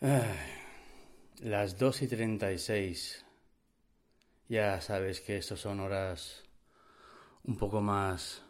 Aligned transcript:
Las 0.00 1.76
2 1.78 2.02
y 2.02 2.08
36. 2.08 3.26
Ya 4.48 4.80
sabes 4.80 5.20
que 5.20 5.36
estos 5.36 5.60
son 5.60 5.78
horas 5.80 6.42
un 7.44 7.58
poco 7.58 7.82
más 7.82 8.42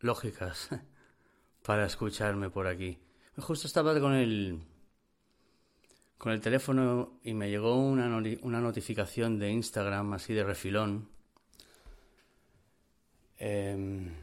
lógicas 0.00 0.68
para 1.64 1.86
escucharme 1.86 2.50
por 2.50 2.66
aquí. 2.66 2.98
Justo 3.38 3.66
estaba 3.66 3.98
con 3.98 4.12
el 4.12 4.60
con 6.18 6.32
el 6.32 6.40
teléfono 6.42 7.18
y 7.22 7.32
me 7.32 7.48
llegó 7.48 7.76
una, 7.76 8.06
una 8.42 8.60
notificación 8.60 9.38
de 9.38 9.50
Instagram 9.50 10.12
así 10.12 10.34
de 10.34 10.44
refilón 10.44 11.08
em, 13.38 14.14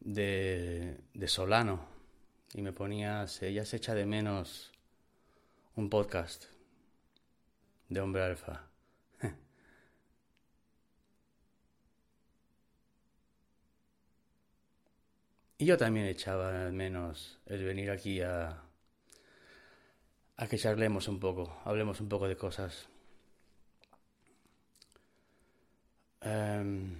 de, 0.00 1.00
de 1.12 1.28
Solano 1.28 1.86
y 2.54 2.62
me 2.62 2.72
ponía 2.72 3.26
se, 3.28 3.48
ella 3.48 3.64
se 3.64 3.78
echa 3.78 3.94
de 3.94 4.04
menos 4.04 4.72
un 5.78 5.88
podcast 5.88 6.46
de 7.88 8.00
hombre 8.00 8.22
alfa. 8.22 8.68
Y 15.58 15.66
yo 15.66 15.76
también 15.76 16.06
echaba 16.06 16.66
al 16.66 16.72
menos 16.72 17.38
el 17.46 17.64
venir 17.64 17.90
aquí 17.90 18.20
a, 18.20 18.62
a 20.36 20.46
que 20.48 20.58
charlemos 20.58 21.06
un 21.06 21.20
poco, 21.20 21.60
hablemos 21.64 22.00
un 22.00 22.08
poco 22.08 22.26
de 22.28 22.36
cosas. 22.36 22.88
Em, 26.20 26.96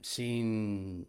sin, 0.00 1.06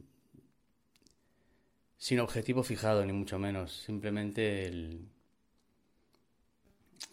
sin 2.07 2.22
objetivo 2.22 2.63
fijado, 2.63 3.06
ni 3.06 3.12
mucho 3.12 3.38
menos. 3.38 3.84
Simplemente 3.84 4.66
el, 4.66 5.09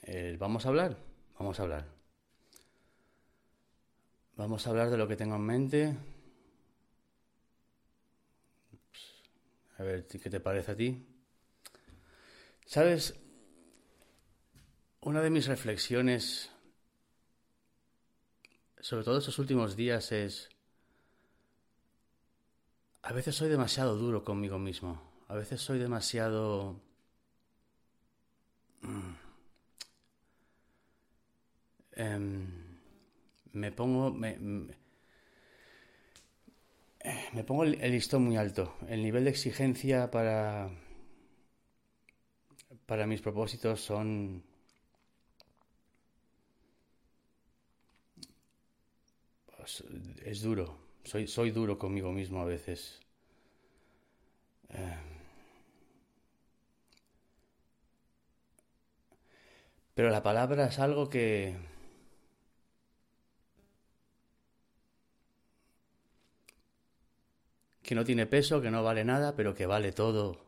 el 0.02 0.38
vamos 0.38 0.64
a 0.64 0.68
hablar, 0.68 0.96
vamos 1.36 1.58
a 1.58 1.64
hablar. 1.64 1.88
Vamos 4.36 4.64
a 4.64 4.70
hablar 4.70 4.90
de 4.90 4.96
lo 4.96 5.08
que 5.08 5.16
tengo 5.16 5.34
en 5.34 5.42
mente. 5.42 5.96
A 9.78 9.82
ver, 9.82 10.06
¿qué 10.06 10.30
te 10.30 10.38
parece 10.38 10.70
a 10.70 10.76
ti? 10.76 11.04
¿Sabes? 12.64 13.16
Una 15.00 15.22
de 15.22 15.30
mis 15.30 15.48
reflexiones, 15.48 16.52
sobre 18.78 19.02
todo 19.02 19.18
estos 19.18 19.40
últimos 19.40 19.74
días, 19.74 20.12
es... 20.12 20.53
A 23.04 23.12
veces 23.12 23.36
soy 23.36 23.48
demasiado 23.48 23.96
duro 23.96 24.24
conmigo 24.24 24.58
mismo. 24.58 25.00
A 25.28 25.34
veces 25.34 25.60
soy 25.60 25.78
demasiado... 25.78 26.80
mm, 28.82 29.14
em, 31.96 32.46
me 33.52 33.70
pongo... 33.72 34.10
Me, 34.10 34.36
eh, 37.00 37.28
me 37.34 37.44
pongo 37.44 37.64
el, 37.64 37.80
el 37.80 37.92
listón 37.92 38.24
muy 38.24 38.36
alto. 38.36 38.74
El 38.88 39.02
nivel 39.02 39.24
de 39.24 39.30
exigencia 39.30 40.10
para... 40.10 40.70
Para 42.86 43.06
mis 43.06 43.20
propósitos 43.20 43.80
son... 43.80 44.42
pues, 49.56 49.82
es 50.24 50.42
duro. 50.42 50.83
Soy, 51.04 51.28
soy 51.28 51.50
duro 51.52 51.78
conmigo 51.78 52.10
mismo 52.12 52.40
a 52.40 52.44
veces. 52.44 53.00
Eh, 54.70 54.96
Pero 59.94 60.10
la 60.10 60.22
palabra 60.22 60.66
es 60.66 60.78
algo 60.78 61.08
que... 61.08 61.56
que 67.84 67.94
no 67.94 68.04
tiene 68.04 68.26
peso, 68.26 68.60
que 68.60 68.70
no 68.72 68.82
vale 68.82 69.04
nada, 69.04 69.36
pero 69.36 69.54
que 69.54 69.66
vale 69.66 69.92
todo 69.92 70.44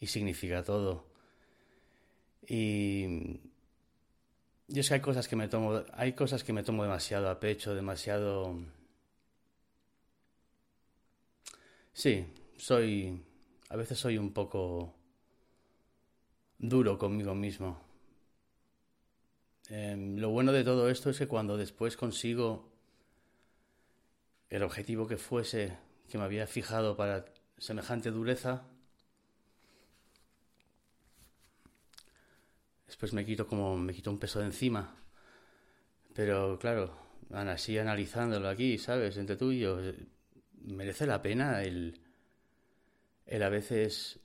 y 0.00 0.06
significa 0.08 0.64
todo. 0.64 1.04
Y 2.48 3.40
yo 4.68 4.80
es 4.80 4.88
que 4.88 4.94
hay 4.94 5.00
cosas 5.00 5.28
que 5.28 5.36
me 5.36 5.48
tomo, 5.48 5.82
hay 5.92 6.12
cosas 6.14 6.44
que 6.44 6.52
me 6.52 6.62
tomo 6.62 6.82
demasiado 6.82 7.28
a 7.28 7.40
pecho, 7.40 7.74
demasiado 7.74 8.56
Sí, 11.92 12.26
soy 12.56 13.22
a 13.68 13.76
veces 13.76 13.98
soy 13.98 14.18
un 14.18 14.32
poco 14.32 14.94
duro 16.60 16.96
conmigo 16.96 17.34
mismo. 17.34 17.80
Em, 19.70 20.18
lo 20.18 20.28
bueno 20.28 20.52
de 20.52 20.64
todo 20.64 20.90
esto 20.90 21.08
es 21.08 21.16
que 21.18 21.26
cuando 21.26 21.56
después 21.56 21.96
consigo 21.96 22.68
el 24.50 24.62
objetivo 24.62 25.06
que 25.08 25.16
fuese 25.16 25.78
que 26.10 26.18
me 26.18 26.24
había 26.24 26.46
fijado 26.46 26.94
para 26.94 27.24
semejante 27.56 28.10
dureza, 28.10 28.64
después 32.86 33.14
me 33.14 33.24
quito 33.24 33.46
como 33.46 33.78
me 33.78 33.94
quito 33.94 34.10
un 34.10 34.18
peso 34.18 34.38
de 34.40 34.46
encima. 34.46 34.94
Pero 36.14 36.58
claro, 36.58 36.92
así 37.32 37.76
analizándolo 37.78 38.48
aquí, 38.48 38.78
¿sabes? 38.78 39.16
Entre 39.16 39.36
tú 39.36 39.50
y 39.52 39.60
yo, 39.60 39.78
merece 40.64 41.06
la 41.06 41.22
pena 41.22 41.62
el, 41.62 42.00
el 43.26 43.42
a 43.42 43.48
veces 43.48 44.20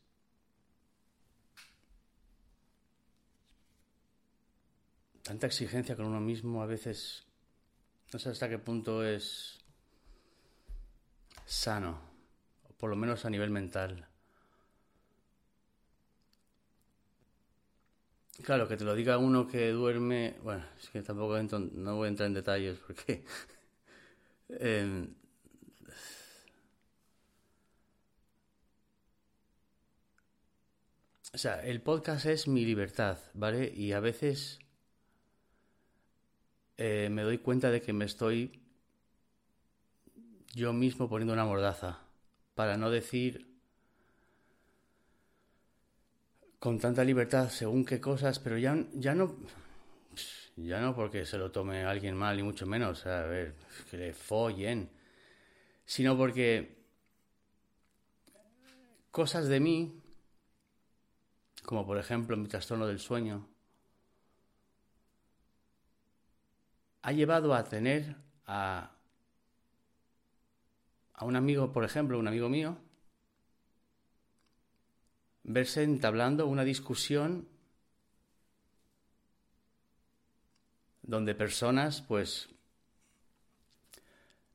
tanta 5.23 5.47
exigencia 5.47 5.95
con 5.95 6.05
uno 6.05 6.19
mismo, 6.21 6.61
a 6.61 6.65
veces 6.67 7.25
no 8.13 8.19
sé 8.19 8.29
hasta 8.29 8.49
qué 8.49 8.59
punto 8.59 9.03
es 9.05 9.59
sano, 11.45 11.99
por 12.77 12.89
lo 12.89 12.95
menos 12.95 13.25
a 13.25 13.29
nivel 13.29 13.49
mental. 13.49 14.07
Claro, 18.43 18.67
que 18.67 18.77
te 18.77 18.83
lo 18.83 18.95
diga 18.95 19.17
uno 19.17 19.47
que 19.47 19.69
duerme, 19.71 20.35
bueno, 20.43 20.63
es 20.79 20.89
que 20.89 21.01
tampoco 21.01 21.37
no 21.73 21.95
voy 21.95 22.05
a 22.05 22.09
entrar 22.09 22.27
en 22.27 22.33
detalles 22.33 22.77
porque 22.85 23.23
em, 24.49 25.15
O 31.35 31.37
sea, 31.37 31.61
el 31.65 31.81
podcast 31.81 32.27
es 32.27 32.47
mi 32.47 32.63
libertad, 32.63 33.17
¿vale? 33.33 33.69
Y 33.75 33.91
a 33.91 33.99
veces 33.99 34.57
eh, 36.77 37.09
me 37.11 37.23
doy 37.23 37.39
cuenta 37.39 37.71
de 37.71 37.81
que 37.81 37.91
me 37.91 38.05
estoy 38.05 38.61
yo 40.53 40.71
mismo 40.71 41.09
poniendo 41.09 41.33
una 41.33 41.43
mordaza 41.43 41.99
para 42.53 42.77
no 42.77 42.89
decir 42.89 43.53
con 46.57 46.79
tanta 46.79 47.03
libertad 47.03 47.49
según 47.49 47.83
qué 47.83 47.99
cosas, 47.99 48.39
pero 48.39 48.57
ya, 48.57 48.85
ya 48.93 49.13
no 49.13 49.35
ya 50.55 50.79
no 50.79 50.95
porque 50.95 51.25
se 51.25 51.37
lo 51.37 51.51
tome 51.51 51.83
alguien 51.83 52.15
mal, 52.15 52.37
ni 52.37 52.43
mucho 52.43 52.65
menos, 52.65 53.05
a 53.07 53.23
ver, 53.23 53.55
que 53.91 53.97
le 53.97 54.13
follen, 54.13 54.89
sino 55.85 56.17
porque 56.17 56.77
cosas 59.11 59.49
de 59.49 59.59
mí, 59.59 60.01
como 61.65 61.85
por 61.85 61.97
ejemplo 61.97 62.37
mi 62.37 62.47
trastorno 62.47 62.87
del 62.87 62.99
sueño, 62.99 63.47
ha 67.01 67.11
llevado 67.11 67.53
a 67.53 67.63
tener 67.63 68.15
a, 68.47 68.91
un 71.21 71.35
amigo, 71.35 71.71
por 71.71 71.83
ejemplo, 71.83 72.17
un 72.17 72.27
amigo 72.27 72.49
mío, 72.49 72.77
verse 75.43 75.83
entablando 75.83 76.47
una 76.47 76.63
discusión 76.63 77.47
donde 81.03 81.35
personas 81.35 82.01
pues 82.01 82.49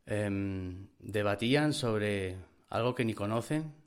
em, 0.06 0.88
debatían 0.98 1.72
sobre 1.72 2.36
algo 2.68 2.96
que 2.96 3.04
ni 3.04 3.14
conocen, 3.14 3.79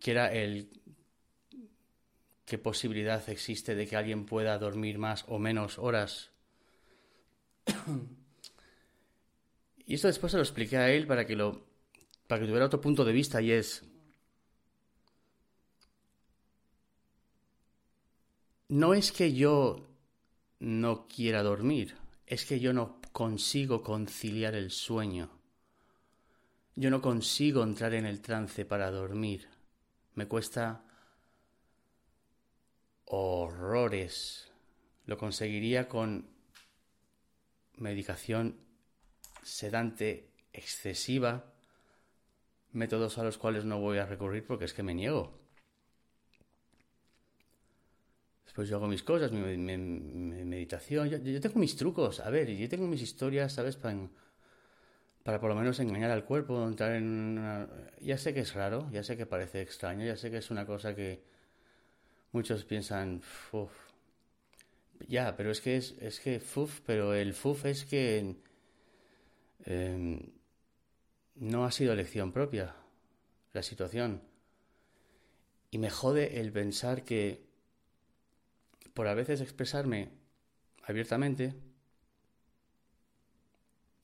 que 0.00 0.10
era 0.10 0.32
el 0.32 0.68
qué 2.44 2.58
posibilidad 2.58 3.28
existe 3.28 3.74
de 3.74 3.86
que 3.86 3.96
alguien 3.96 4.24
pueda 4.24 4.58
dormir 4.58 4.98
más 4.98 5.24
o 5.28 5.38
menos 5.38 5.78
horas. 5.78 6.30
y 9.86 9.94
esto 9.94 10.08
después 10.08 10.32
se 10.32 10.38
lo 10.38 10.42
expliqué 10.42 10.78
a 10.78 10.90
él 10.90 11.06
para 11.06 11.26
que 11.26 11.36
lo 11.36 11.66
para 12.26 12.40
que 12.40 12.46
tuviera 12.46 12.66
otro 12.66 12.80
punto 12.80 13.04
de 13.04 13.12
vista 13.12 13.40
y 13.40 13.52
es 13.52 13.84
no 18.68 18.94
es 18.94 19.12
que 19.12 19.32
yo 19.32 19.88
no 20.60 21.08
quiera 21.08 21.42
dormir, 21.42 21.96
es 22.26 22.44
que 22.44 22.60
yo 22.60 22.72
no 22.72 23.00
consigo 23.12 23.82
conciliar 23.82 24.54
el 24.54 24.70
sueño. 24.70 25.30
Yo 26.76 26.90
no 26.90 27.00
consigo 27.00 27.62
entrar 27.62 27.94
en 27.94 28.06
el 28.06 28.20
trance 28.20 28.64
para 28.64 28.90
dormir. 28.90 29.48
Me 30.18 30.26
cuesta 30.26 30.82
horrores. 33.04 34.50
Lo 35.06 35.16
conseguiría 35.16 35.88
con 35.88 36.28
medicación 37.76 38.56
sedante 39.44 40.32
excesiva, 40.52 41.54
métodos 42.72 43.16
a 43.18 43.22
los 43.22 43.38
cuales 43.38 43.64
no 43.64 43.78
voy 43.78 43.98
a 43.98 44.06
recurrir 44.06 44.44
porque 44.44 44.64
es 44.64 44.74
que 44.74 44.82
me 44.82 44.92
niego. 44.92 45.38
Después 48.44 48.68
yo 48.68 48.78
hago 48.78 48.88
mis 48.88 49.04
cosas, 49.04 49.30
mi, 49.30 49.38
meditación, 49.38 51.10
yo, 51.10 51.40
tengo 51.40 51.60
mis 51.60 51.76
trucos, 51.76 52.18
a 52.18 52.28
ver, 52.28 52.50
yo 52.56 52.68
tengo 52.68 52.88
mis 52.88 53.02
historias, 53.02 53.52
¿sabes? 53.52 53.78
Para 55.22 55.40
por 55.40 55.50
lo 55.50 55.56
menos 55.56 55.78
engañar 55.80 56.10
al 56.10 56.24
cuerpo, 56.24 56.66
entrar 56.66 56.92
en 56.94 57.04
una... 57.04 57.68
Ya 58.00 58.18
sé 58.18 58.32
que 58.32 58.40
es 58.40 58.54
raro, 58.54 58.88
ya 58.90 59.02
sé 59.02 59.16
que 59.16 59.26
parece 59.26 59.60
extraño, 59.60 60.04
ya 60.04 60.16
sé 60.16 60.30
que 60.30 60.38
es 60.38 60.50
una 60.50 60.64
cosa 60.64 60.94
que 60.94 61.22
muchos 62.32 62.64
piensan, 62.64 63.22
ya, 65.06 65.36
pero 65.36 65.50
es 65.50 65.60
que 65.60 65.76
es, 65.76 65.94
es 66.00 66.20
que 66.20 66.40
fuf, 66.40 66.80
pero 66.84 67.14
el 67.14 67.34
fuf 67.34 67.64
es 67.66 67.84
que 67.84 68.36
em, 69.64 70.20
no 71.36 71.64
ha 71.64 71.70
sido 71.70 71.92
elección 71.92 72.32
propia 72.32 72.74
la 73.52 73.62
situación. 73.62 74.22
Y 75.70 75.78
me 75.78 75.90
jode 75.90 76.40
el 76.40 76.52
pensar 76.52 77.04
que 77.04 77.46
por 78.94 79.06
a 79.06 79.14
veces 79.14 79.40
expresarme 79.40 80.10
abiertamente, 80.82 81.54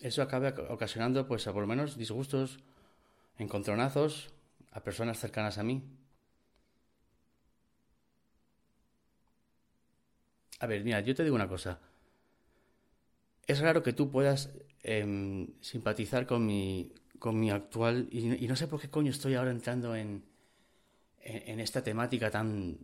eso 0.00 0.22
acaba 0.22 0.54
ocasionando, 0.68 1.26
pues, 1.26 1.46
a 1.46 1.52
por 1.52 1.62
lo 1.62 1.68
menos 1.68 1.96
disgustos, 1.96 2.60
encontronazos 3.38 4.32
a 4.72 4.82
personas 4.82 5.18
cercanas 5.18 5.58
a 5.58 5.62
mí. 5.62 5.82
A 10.60 10.66
ver, 10.66 10.82
mira, 10.84 11.00
yo 11.00 11.14
te 11.14 11.24
digo 11.24 11.36
una 11.36 11.48
cosa. 11.48 11.78
Es 13.46 13.60
raro 13.60 13.82
que 13.82 13.92
tú 13.92 14.10
puedas 14.10 14.50
em, 14.82 15.48
simpatizar 15.60 16.26
con 16.26 16.46
mi, 16.46 16.92
con 17.18 17.38
mi 17.38 17.50
actual... 17.50 18.08
Y, 18.10 18.46
no 18.48 18.56
sé 18.56 18.68
por 18.68 18.80
qué 18.80 18.88
coño 18.88 19.10
estoy 19.10 19.34
ahora 19.34 19.50
entrando 19.50 19.94
en, 19.94 20.24
en, 21.22 21.60
esta 21.60 21.82
temática 21.82 22.30
tan... 22.30 22.78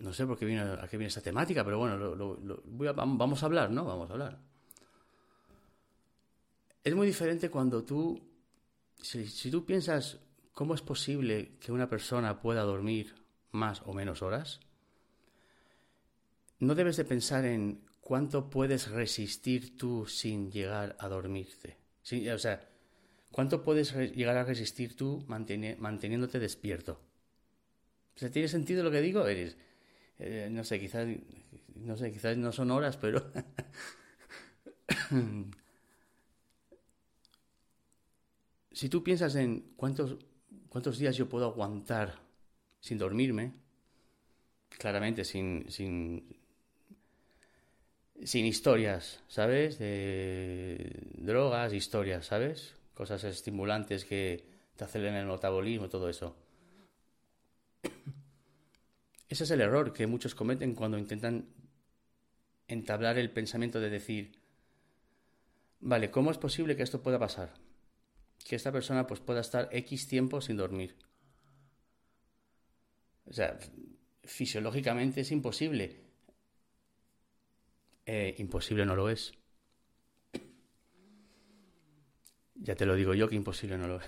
no 0.00 0.12
sé 0.12 0.26
por 0.26 0.38
qué 0.38 0.44
viene, 0.44 0.62
a 0.62 0.86
qué 0.88 0.96
viene 0.96 1.08
esta 1.08 1.20
temática, 1.20 1.64
pero 1.64 1.78
bueno, 1.78 2.16
vamos 2.94 3.42
a 3.42 3.46
hablar, 3.46 3.70
¿no? 3.70 3.84
Vamos 3.84 4.10
a 4.10 4.12
hablar. 4.12 4.38
Es 6.82 6.94
muy 6.94 7.06
diferente 7.06 7.50
cuando 7.50 7.84
tú... 7.84 8.20
si 9.00 9.50
tú 9.50 9.64
piensas 9.64 10.18
cómo 10.52 10.74
es 10.74 10.82
posible 10.82 11.52
que 11.60 11.72
una 11.72 11.88
persona 11.88 12.40
pueda 12.40 12.62
dormir 12.62 13.14
más 13.50 13.82
o 13.86 13.92
menos 13.92 14.22
horas, 14.22 14.60
no 16.58 16.74
debes 16.74 16.96
de 16.96 17.04
pensar 17.04 17.44
en 17.44 17.84
cuánto 18.00 18.48
puedes 18.48 18.90
resistir 18.90 19.76
tú 19.76 20.06
sin 20.06 20.50
llegar 20.50 20.96
a 20.98 21.08
dormirte. 21.08 21.76
o 22.32 22.38
sea, 22.38 22.68
cuánto 23.30 23.62
puedes 23.62 23.92
llegar 23.94 24.36
a 24.36 24.44
resistir 24.44 24.96
tú 24.96 25.24
manteniéndote 25.26 26.38
despierto. 26.38 27.00
O 28.22 28.30
¿tiene 28.30 28.48
sentido 28.48 28.82
lo 28.82 28.90
que 28.90 29.02
digo? 29.02 29.26
Eres, 29.26 29.58
eh, 30.18 30.48
no 30.50 30.64
sé, 30.64 30.80
quizás 30.80 31.06
no 31.74 31.96
sé, 31.96 32.12
quizás 32.12 32.36
no 32.36 32.52
son 32.52 32.70
horas, 32.70 32.96
pero 32.96 33.22
si 38.72 38.88
tú 38.88 39.02
piensas 39.02 39.34
en 39.36 39.72
cuántos 39.76 40.16
cuántos 40.68 40.98
días 40.98 41.16
yo 41.16 41.28
puedo 41.28 41.46
aguantar 41.46 42.20
sin 42.80 42.98
dormirme, 42.98 43.52
claramente 44.78 45.24
sin, 45.24 45.64
sin, 45.70 46.36
sin 48.24 48.46
historias, 48.46 49.22
¿sabes? 49.28 49.78
De 49.78 51.02
drogas, 51.14 51.72
historias, 51.72 52.26
¿sabes? 52.26 52.74
Cosas 52.94 53.24
estimulantes 53.24 54.04
que 54.04 54.44
te 54.76 54.84
aceleran 54.84 55.16
el 55.16 55.26
metabolismo, 55.26 55.88
todo 55.88 56.08
eso. 56.08 56.34
Ese 59.28 59.44
es 59.44 59.50
el 59.50 59.60
error 59.60 59.92
que 59.92 60.06
muchos 60.06 60.34
cometen 60.34 60.74
cuando 60.74 60.98
intentan 60.98 61.48
entablar 62.68 63.18
el 63.18 63.30
pensamiento 63.30 63.80
de 63.80 63.90
decir, 63.90 64.40
vale, 65.80 66.10
¿cómo 66.10 66.30
es 66.30 66.38
posible 66.38 66.76
que 66.76 66.82
esto 66.82 67.02
pueda 67.02 67.18
pasar? 67.18 67.54
Que 68.44 68.56
esta 68.56 68.70
persona 68.72 69.06
pues 69.06 69.20
pueda 69.20 69.40
estar 69.40 69.68
X 69.72 70.06
tiempo 70.06 70.40
sin 70.40 70.56
dormir. 70.56 70.96
O 73.24 73.32
sea, 73.32 73.58
fisiológicamente 74.22 75.22
es 75.22 75.32
imposible. 75.32 76.04
Eh, 78.04 78.36
imposible 78.38 78.86
no 78.86 78.94
lo 78.94 79.10
es. 79.10 79.32
Ya 82.54 82.76
te 82.76 82.86
lo 82.86 82.94
digo 82.94 83.14
yo 83.14 83.28
que 83.28 83.34
imposible 83.34 83.76
no 83.76 83.88
lo 83.88 84.00
es. 84.00 84.06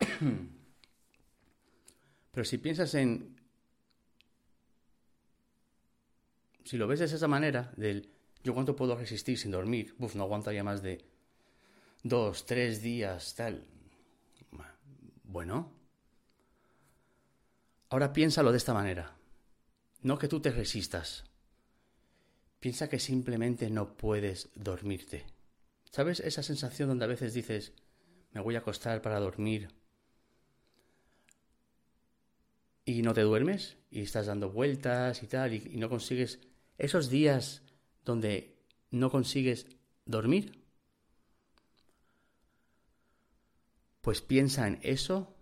Pero 2.30 2.44
si 2.44 2.58
piensas 2.58 2.94
en... 2.94 3.36
Si 6.64 6.76
lo 6.76 6.86
ves 6.86 7.00
de 7.00 7.06
esa 7.06 7.28
manera, 7.28 7.72
del 7.76 8.08
yo 8.42 8.54
cuánto 8.54 8.76
puedo 8.76 8.96
resistir 8.96 9.38
sin 9.38 9.50
dormir, 9.50 9.94
Uf, 9.98 10.14
no 10.14 10.22
aguantaría 10.22 10.64
más 10.64 10.82
de 10.82 11.04
dos, 12.02 12.46
tres 12.46 12.82
días, 12.82 13.34
tal. 13.34 13.64
Bueno, 15.24 15.72
ahora 17.90 18.12
piénsalo 18.12 18.50
de 18.50 18.58
esta 18.58 18.74
manera. 18.74 19.14
No 20.02 20.18
que 20.18 20.28
tú 20.28 20.40
te 20.40 20.50
resistas. 20.50 21.24
Piensa 22.58 22.88
que 22.88 22.98
simplemente 22.98 23.70
no 23.70 23.96
puedes 23.96 24.50
dormirte. 24.54 25.26
¿Sabes 25.90 26.20
esa 26.20 26.42
sensación 26.42 26.88
donde 26.88 27.04
a 27.04 27.08
veces 27.08 27.34
dices, 27.34 27.72
me 28.32 28.40
voy 28.40 28.56
a 28.56 28.60
acostar 28.60 29.02
para 29.02 29.20
dormir? 29.20 29.68
Y 32.84 33.02
no 33.02 33.14
te 33.14 33.22
duermes 33.22 33.76
y 33.90 34.02
estás 34.02 34.26
dando 34.26 34.50
vueltas 34.50 35.22
y 35.22 35.26
tal 35.26 35.54
y, 35.54 35.60
no 35.76 35.88
consigues 35.88 36.38
esos 36.78 37.10
días 37.10 37.62
donde 38.04 38.56
no 38.90 39.10
consigues 39.10 39.66
dormir? 40.04 40.64
Pues 44.00 44.22
piensa 44.22 44.66
en 44.66 44.78
eso 44.82 45.34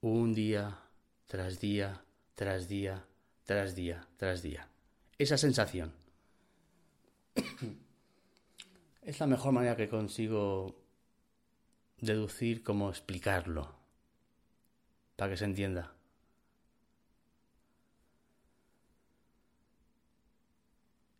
un 0.00 0.34
día 0.34 0.80
tras 1.26 1.60
día, 1.60 2.04
tras 2.34 2.68
día, 2.68 3.06
tras 3.44 3.74
día, 3.74 4.08
tras 4.16 4.42
día. 4.42 4.68
Esa 5.18 5.36
sensación. 5.36 5.92
es 9.02 9.20
la 9.20 9.26
mejor 9.26 9.52
manera 9.52 9.76
que 9.76 9.88
consigo 9.88 10.74
deducir 12.00 12.62
cómo 12.62 12.90
explicarlo, 12.90 13.81
para 15.22 15.30
que 15.30 15.36
se 15.36 15.44
entienda. 15.44 15.84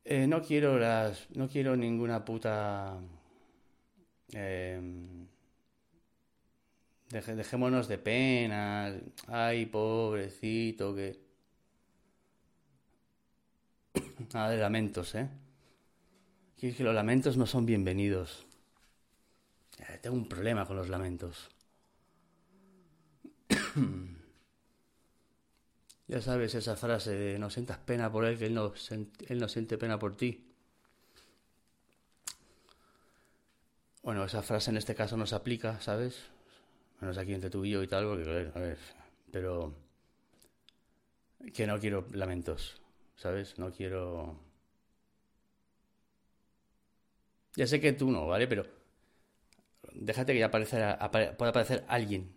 Eh, 0.04 0.26
no 0.26 0.42
quiero 0.42 0.76
las. 0.76 1.30
No 1.37 1.49
quiero 1.49 1.76
ninguna 1.76 2.25
puta. 2.25 2.99
Em, 4.32 5.28
dejémonos 7.11 7.87
de 7.87 7.99
penas. 7.99 8.97
Ay, 9.28 9.66
pobrecito, 9.66 10.97
que. 10.97 11.21
Nada 14.35 14.50
de 14.54 14.56
lamentos, 14.59 15.14
¿eh? 15.14 15.28
Que, 16.56 16.75
que 16.75 16.82
los 16.82 16.94
lamentos 16.94 17.37
no 17.37 17.47
son 17.47 17.66
bienvenidos. 17.66 18.47
Eh, 19.78 19.99
tengo 20.02 20.16
un 20.16 20.28
problema 20.28 20.66
con 20.66 20.76
los 20.76 20.88
lamentos. 20.88 21.51
Ya 26.09 26.21
sabes 26.21 26.55
esa 26.55 26.76
frase 26.76 27.12
de 27.12 27.38
no 27.38 27.49
sientas 27.49 27.79
pena 27.79 28.12
por 28.12 28.26
él, 28.26 28.37
que 28.37 28.45
él 28.45 28.55
no, 28.55 29.49
siente 29.49 29.79
pena 29.79 29.99
por 29.99 30.14
ti. 30.14 30.45
Bueno, 34.02 34.23
esa 34.25 34.43
frase 34.43 34.71
en 34.71 34.76
este 34.76 34.95
caso 34.95 35.17
no 35.17 35.26
se 35.26 35.37
aplica, 35.37 35.81
¿sabes? 35.81 36.19
Menos 37.00 37.17
aquí 37.17 37.33
entre 37.33 37.49
tú 37.49 37.64
y 37.64 37.71
yo 37.71 37.83
y 37.83 37.88
tal, 37.88 38.05
a 38.05 38.59
ver, 38.59 38.79
pero 39.31 39.75
que 41.55 41.67
no 41.67 41.79
quiero 41.79 42.07
lamentos, 42.12 42.81
¿sabes? 43.17 43.59
No 43.59 43.73
quiero... 43.73 44.38
Ya 47.57 47.67
sé 47.67 47.81
que 47.81 47.93
tú 47.93 48.11
no, 48.11 48.26
¿vale? 48.26 48.47
Pero 48.47 48.67
déjate 49.95 50.35
que 50.35 50.41
ya 50.41 50.50
pueda 50.50 51.31
aparecer 51.31 51.85
alguien, 51.88 52.35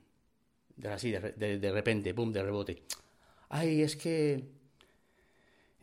así, 0.90 1.12
de, 1.12 1.20
de, 1.34 1.60
de 1.60 1.72
repente, 1.72 2.14
boom, 2.14 2.32
de 2.34 2.44
rebote 2.44 2.84
ay, 3.50 3.82
es 3.82 3.96
que... 3.96 4.44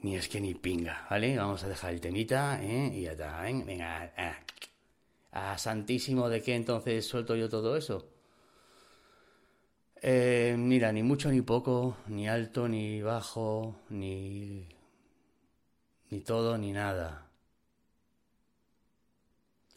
Ni 0.01 0.17
es 0.17 0.29
que 0.29 0.41
ni 0.41 0.55
pinga, 0.55 1.07
¿vale? 1.09 1.37
Vamos 1.37 1.63
a 1.63 1.69
dejar 1.69 1.93
el 1.93 2.01
temita, 2.01 2.61
¿eh? 2.63 2.91
Y 2.93 3.03
ya 3.03 3.13
está, 3.13 3.49
¿eh? 3.49 3.63
Venga, 3.65 4.13
ah, 4.17 5.53
a 5.53 5.59
santísimo 5.59 6.29
de 6.29 6.43
qué 6.43 6.55
entonces 6.57 7.07
suelto 7.07 7.37
yo 7.37 7.49
todo 7.49 7.77
eso. 7.77 8.09
Eh, 10.03 10.57
mira, 10.59 10.91
ni 10.93 11.03
mucho 11.05 11.31
ni 11.31 11.41
poco, 11.43 11.97
ni 12.09 12.29
alto 12.29 12.69
ni 12.69 13.01
bajo, 13.01 13.77
ni... 13.91 14.67
ni 16.11 16.21
todo 16.21 16.59
ni 16.59 16.73
nada. 16.73 17.31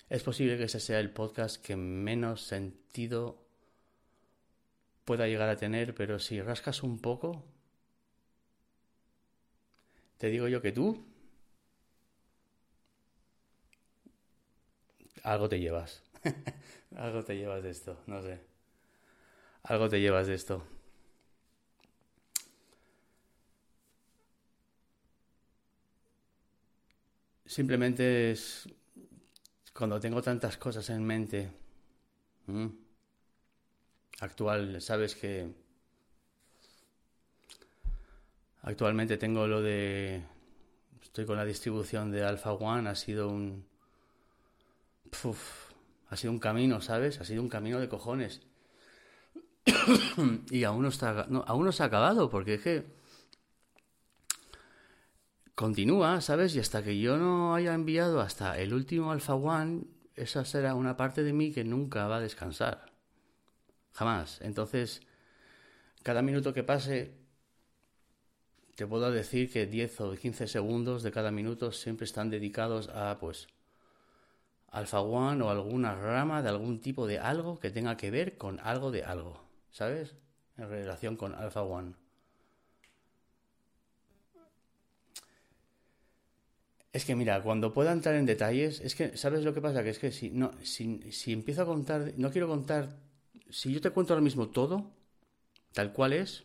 Es 0.10 0.24
posible 0.24 0.57
que 0.57 0.63
ese 0.65 0.79
sea 0.79 1.00
el 1.00 1.12
podcast 1.12 1.63
que 1.63 1.75
menos 1.75 2.41
sentido 2.41 3.45
pueda 5.05 5.27
llegar 5.27 5.50
a 5.50 5.57
tener, 5.57 5.95
pero 5.95 6.19
si 6.19 6.41
rascas 6.41 6.83
un 6.83 7.00
poco, 7.00 7.45
te 10.17 10.29
digo 10.29 10.47
yo 10.47 10.62
que 10.62 10.71
tú 10.71 11.05
algo 15.24 15.50
te 15.50 15.59
llevas. 15.59 16.01
algo 16.95 17.24
te 17.24 17.35
llevas 17.38 17.63
de 17.63 17.71
esto, 17.71 18.00
no 18.07 18.21
sé. 18.21 18.39
Algo 19.63 19.89
te 19.89 20.00
llevas 20.00 20.27
de 20.27 20.35
esto. 20.35 20.63
Simplemente 27.45 28.31
es 28.31 28.67
cuando 29.74 30.00
tengo 30.00 30.24
tantas 30.24 30.57
cosas 30.57 30.89
en 30.89 31.03
mente. 31.03 31.51
Actual, 34.19 34.81
sabes 34.81 35.15
que 35.15 35.53
Actualmente 38.65 39.17
tengo 39.17 39.45
lo 39.45 39.62
de... 39.62 40.24
Estoy 41.03 41.25
con 41.25 41.38
la 41.38 41.45
distribución 41.45 42.10
de 42.12 42.24
Alpha 42.24 42.51
One, 42.51 42.89
ha 42.89 42.95
sido 42.95 43.29
un... 43.29 43.63
ha 46.10 46.17
sido 46.17 46.34
un 46.34 46.39
camino, 46.39 46.81
¿sabes? 46.81 47.22
Ha 47.22 47.25
sido 47.25 47.43
un 47.43 47.50
camino 47.50 47.79
de 47.79 47.88
cojones. 47.88 48.41
y 50.50 50.63
aún 50.63 50.81
no, 50.81 50.88
está, 50.88 51.27
aún 51.45 51.65
no 51.65 51.72
se 51.72 51.84
ha 51.84 51.86
acabado, 51.86 52.31
porque 52.31 52.55
es 52.55 52.62
que 52.63 52.86
continúa, 55.53 56.19
¿sabes? 56.22 56.55
Y 56.55 56.60
hasta 56.60 56.84
que 56.84 57.00
yo 57.00 57.17
no 57.17 57.53
haya 57.53 57.75
enviado 57.75 58.19
hasta 58.19 58.57
el 58.57 58.74
último 58.74 59.12
Alpha 59.12 59.36
One, 59.36 59.84
esa 60.15 60.43
será 60.43 60.74
una 60.74 60.98
parte 60.98 61.22
de 61.22 61.34
mí 61.34 61.51
que 61.51 61.63
nunca 61.63 62.07
va 62.07 62.17
a 62.17 62.22
descansar. 62.22 62.95
Jamás. 63.96 64.42
Entonces, 64.42 65.02
cada 66.04 66.22
minuto 66.22 66.54
que 66.54 66.64
pase 66.64 67.16
te 68.75 68.86
puedo 68.86 69.10
decir 69.10 69.50
que 69.50 69.66
10 69.66 70.02
o 70.02 70.16
15 70.16 70.48
segundos 70.48 71.02
de 71.02 71.12
cada 71.12 71.32
minuto 71.32 71.72
siempre 71.72 72.04
están 72.04 72.30
dedicados 72.30 72.90
a, 72.90 73.18
pues, 73.18 73.48
Alpha 74.68 75.00
One 75.00 75.42
o 75.42 75.50
alguna 75.50 75.96
rama 75.96 76.44
de 76.44 76.50
algún 76.50 76.82
tipo 76.82 77.08
de 77.08 77.20
algo 77.20 77.58
que 77.58 77.72
tenga 77.72 77.96
que 77.96 78.12
ver 78.12 78.38
con 78.38 78.60
algo 78.60 78.92
de 78.92 79.06
algo, 79.06 79.40
¿sabes? 79.72 80.14
En 80.58 80.70
relación 80.70 81.16
con 81.16 81.34
Alpha 81.34 81.64
One. 81.64 81.94
Es 86.92 87.06
que 87.06 87.16
mira, 87.16 87.42
cuando 87.42 87.74
pueda 87.74 87.94
entrar 87.94 88.16
en 88.16 88.25
detalles, 88.25 88.82
es 88.82 88.96
que, 88.96 89.16
¿sabes 89.16 89.46
lo 89.46 89.54
que 89.54 89.62
pasa? 89.62 89.84
Que 89.84 89.92
es 89.92 90.00
que 90.00 90.12
si, 90.12 90.32
no, 90.32 90.52
si, 90.64 91.12
si 91.14 91.32
empiezo 91.32 91.62
a 91.62 91.66
contar, 91.66 92.12
no 92.18 92.30
quiero 92.32 92.48
contar, 92.48 92.90
si 93.50 93.74
yo 93.74 93.82
te 93.82 93.92
cuento 93.92 94.14
ahora 94.14 94.24
mismo 94.24 94.50
todo, 94.50 94.92
tal 95.74 95.94
cual 95.94 96.14
es, 96.14 96.44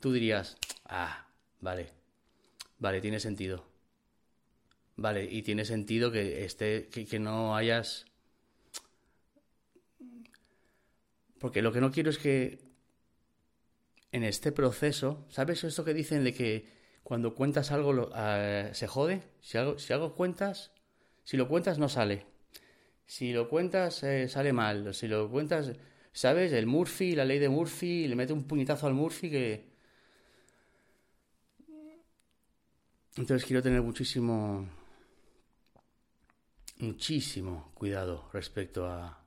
tú 0.00 0.12
dirías, 0.12 0.56
ah, 0.84 1.28
Vale. 1.60 1.90
Vale, 2.78 3.00
tiene 3.00 3.20
sentido. 3.20 3.64
Vale, 4.96 5.24
y 5.24 5.42
tiene 5.42 5.64
sentido 5.64 6.10
que 6.10 6.44
esté, 6.44 6.88
que, 6.88 7.18
no 7.18 7.56
hayas. 7.56 8.06
Porque 11.38 11.62
lo 11.62 11.72
que 11.72 11.80
no 11.80 11.92
quiero 11.92 12.10
es 12.10 12.18
que 12.18 12.58
en 14.10 14.24
este 14.24 14.50
proceso, 14.52 15.26
¿sabes 15.28 15.62
esto 15.64 15.84
que 15.84 15.94
dicen 15.94 16.24
de 16.24 16.34
que 16.34 16.66
cuando 17.02 17.34
cuentas 17.34 17.70
algo 17.70 18.10
ah, 18.14 18.70
se 18.72 18.86
jode? 18.86 19.22
Si 19.40 19.58
algo, 19.58 19.78
si 19.78 19.92
algo 19.92 20.14
cuentas, 20.14 20.72
si 21.24 21.36
lo 21.36 21.48
cuentas 21.48 21.78
no 21.78 21.88
sale. 21.88 22.26
Si 23.06 23.32
lo 23.32 23.48
cuentas 23.48 24.02
eh, 24.02 24.28
sale 24.28 24.52
mal. 24.52 24.94
Si 24.94 25.08
lo 25.08 25.30
cuentas, 25.30 25.72
¿sabes? 26.18 26.52
El 26.52 26.66
Murphy, 26.66 27.14
la 27.14 27.24
ley 27.24 27.38
de 27.38 27.48
Murphy, 27.48 28.08
le 28.08 28.16
mete 28.16 28.32
un 28.32 28.42
puñetazo 28.42 28.88
al 28.88 28.94
Murphy 28.94 29.30
que 29.30 29.68
Entonces 33.16 33.46
quiero 33.46 33.62
tener 33.62 33.82
muchísimo, 33.82 34.68
muchísimo 36.78 37.70
cuidado 37.74 38.28
respecto 38.32 38.86
a 38.86 39.24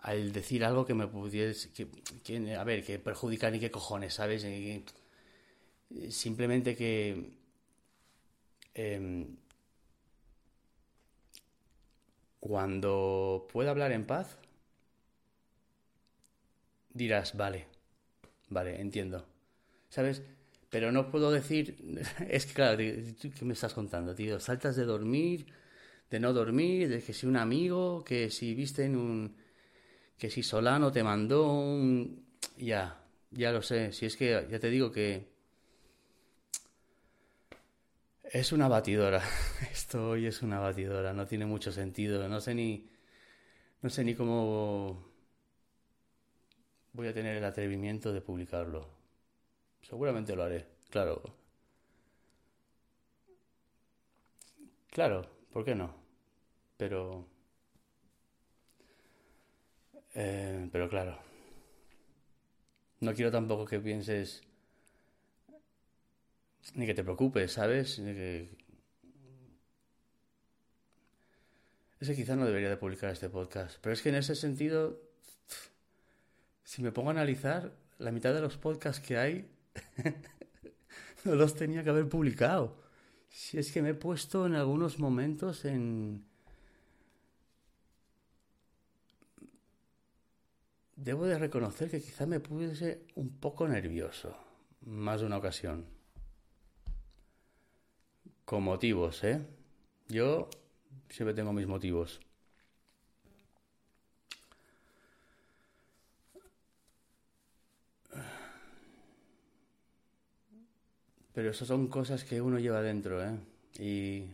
al 0.00 0.32
decir 0.32 0.64
algo 0.64 0.86
que 0.86 0.94
me 0.94 1.06
pudiese, 1.06 1.70
a 2.58 2.64
ver, 2.64 2.84
que 2.84 2.98
perjudica 2.98 3.50
ni 3.50 3.60
qué 3.60 3.70
cojones, 3.70 4.14
¿sabes? 4.14 4.46
simplemente 6.10 6.74
que 6.74 7.30
em, 8.74 9.36
cuando 12.40 13.46
pueda 13.52 13.70
hablar 13.70 13.92
en 13.92 14.06
paz, 14.06 14.38
dirás, 16.94 17.36
vale, 17.36 17.66
vale, 18.48 18.80
entiendo. 18.80 19.26
¿Sabes? 19.88 20.22
Pero 20.70 20.90
no 20.90 21.10
puedo 21.10 21.30
decir, 21.30 21.76
es 22.28 22.46
que 22.46 22.54
claro, 22.54 22.78
¿qué 22.78 23.44
me 23.44 23.52
estás 23.52 23.74
contando, 23.74 24.14
tío? 24.14 24.40
Saltas 24.40 24.76
de 24.76 24.84
dormir, 24.84 25.46
de 26.10 26.20
no 26.20 26.32
dormir, 26.32 26.88
de 26.88 27.02
que 27.02 27.12
si 27.12 27.26
un 27.26 27.36
amigo, 27.36 28.02
que 28.04 28.30
si 28.30 28.54
viste 28.54 28.84
en 28.84 28.96
un... 28.96 29.36
que 30.18 30.30
si 30.30 30.42
Solano 30.42 30.90
te 30.92 31.02
mandó 31.02 31.52
un... 31.52 32.24
Ya, 32.56 33.04
ya 33.30 33.52
lo 33.52 33.62
sé, 33.62 33.92
si 33.92 34.06
es 34.06 34.16
que 34.16 34.46
ya 34.50 34.58
te 34.58 34.70
digo 34.70 34.90
que... 34.90 35.30
Es 38.24 38.52
una 38.52 38.66
batidora, 38.66 39.22
esto 39.72 40.10
hoy 40.10 40.26
es 40.26 40.40
una 40.40 40.58
batidora, 40.58 41.12
no 41.12 41.26
tiene 41.26 41.44
mucho 41.44 41.70
sentido, 41.70 42.28
no 42.28 42.40
sé 42.40 42.54
ni... 42.54 42.88
No 43.82 43.90
sé 43.90 44.04
ni 44.04 44.14
cómo 44.14 45.11
voy 46.92 47.08
a 47.08 47.14
tener 47.14 47.36
el 47.36 47.44
atrevimiento 47.44 48.12
de 48.12 48.20
publicarlo. 48.20 48.88
Seguramente 49.82 50.36
lo 50.36 50.44
haré, 50.44 50.66
claro. 50.90 51.22
Claro, 54.90 55.26
¿por 55.52 55.64
qué 55.64 55.74
no? 55.74 56.02
pero... 56.82 57.24
Eh, 60.14 60.68
pero 60.72 60.88
claro, 60.88 61.16
no 63.00 63.14
quiero 63.14 63.30
tampoco 63.30 63.64
que 63.64 63.78
pienses 63.78 64.42
ni 66.74 66.86
que 66.86 66.94
te 66.94 67.04
preocupes, 67.04 67.52
¿sabes? 67.52 68.00
Ni 68.00 68.12
que... 68.14 68.48
Es 72.00 72.08
que 72.08 72.16
quizás 72.16 72.36
no 72.36 72.46
debería 72.46 72.68
de 72.68 72.76
publicar 72.76 73.10
este 73.12 73.30
podcast, 73.30 73.78
pero 73.80 73.92
es 73.92 74.02
que 74.02 74.08
en 74.08 74.16
ese 74.16 74.34
sentido, 74.34 75.00
si 76.72 76.82
me 76.82 76.90
pongo 76.90 77.10
a 77.10 77.12
analizar, 77.12 77.70
la 77.98 78.10
mitad 78.12 78.32
de 78.32 78.40
los 78.40 78.56
podcasts 78.56 79.06
que 79.06 79.18
hay 79.18 79.46
no 81.24 81.34
los 81.34 81.54
tenía 81.54 81.84
que 81.84 81.90
haber 81.90 82.08
publicado. 82.08 82.74
Si 83.28 83.58
es 83.58 83.70
que 83.70 83.82
me 83.82 83.90
he 83.90 83.94
puesto 83.94 84.46
en 84.46 84.54
algunos 84.54 84.98
momentos 84.98 85.66
en... 85.66 86.24
Debo 90.96 91.26
de 91.26 91.38
reconocer 91.38 91.90
que 91.90 92.00
quizá 92.00 92.24
me 92.24 92.40
puse 92.40 93.04
un 93.16 93.38
poco 93.38 93.68
nervioso, 93.68 94.34
más 94.80 95.20
de 95.20 95.26
una 95.26 95.36
ocasión. 95.36 95.84
Con 98.46 98.62
motivos, 98.62 99.22
¿eh? 99.24 99.46
Yo 100.08 100.48
siempre 101.10 101.34
tengo 101.34 101.52
mis 101.52 101.66
motivos. 101.66 102.18
Pero 111.32 111.50
eso 111.50 111.64
son 111.64 111.88
cosas 111.88 112.24
que 112.24 112.40
uno 112.40 112.58
lleva 112.58 112.82
dentro, 112.82 113.22
¿eh? 113.22 113.38
Y 113.78 114.26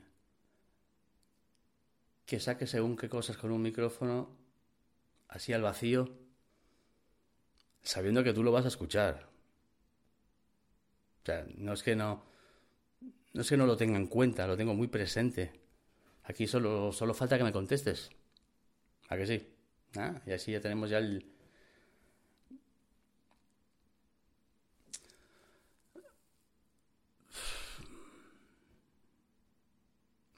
que 2.27 2.41
saque 2.41 2.67
según 2.67 2.97
qué 2.97 3.09
cosas 3.09 3.37
con 3.37 3.53
un 3.53 3.63
micrófono 3.63 4.37
así 5.29 5.53
al 5.53 5.63
vacío, 5.63 6.11
sabiendo 7.83 8.25
que 8.25 8.33
tú 8.33 8.43
lo 8.43 8.53
vas 8.53 8.65
a 8.65 8.69
escuchar. 8.69 9.29
O 11.23 11.27
sea, 11.27 11.47
no 11.57 11.73
es 11.73 11.83
que 11.83 11.95
no, 11.95 12.25
no 13.33 13.43
es 13.43 13.49
que 13.49 13.57
no 13.57 13.67
lo 13.67 13.77
tenga 13.77 13.97
en 13.97 14.09
cuenta, 14.09 14.47
lo 14.47 14.57
tengo 14.57 14.75
muy 14.75 14.89
presente. 14.89 15.53
Aquí 16.25 16.47
solo, 16.47 16.93
solo 16.93 17.15
falta 17.15 17.39
que 17.39 17.45
me 17.45 17.53
contestes. 17.53 18.11
¿A 19.09 19.17
que 19.17 19.27
sí? 19.27 19.47
¿Ah? 19.97 20.21
Y 20.27 20.33
así 20.33 20.53
ya 20.53 20.61
tenemos 20.61 20.91
ya 20.91 20.99
el, 20.99 21.25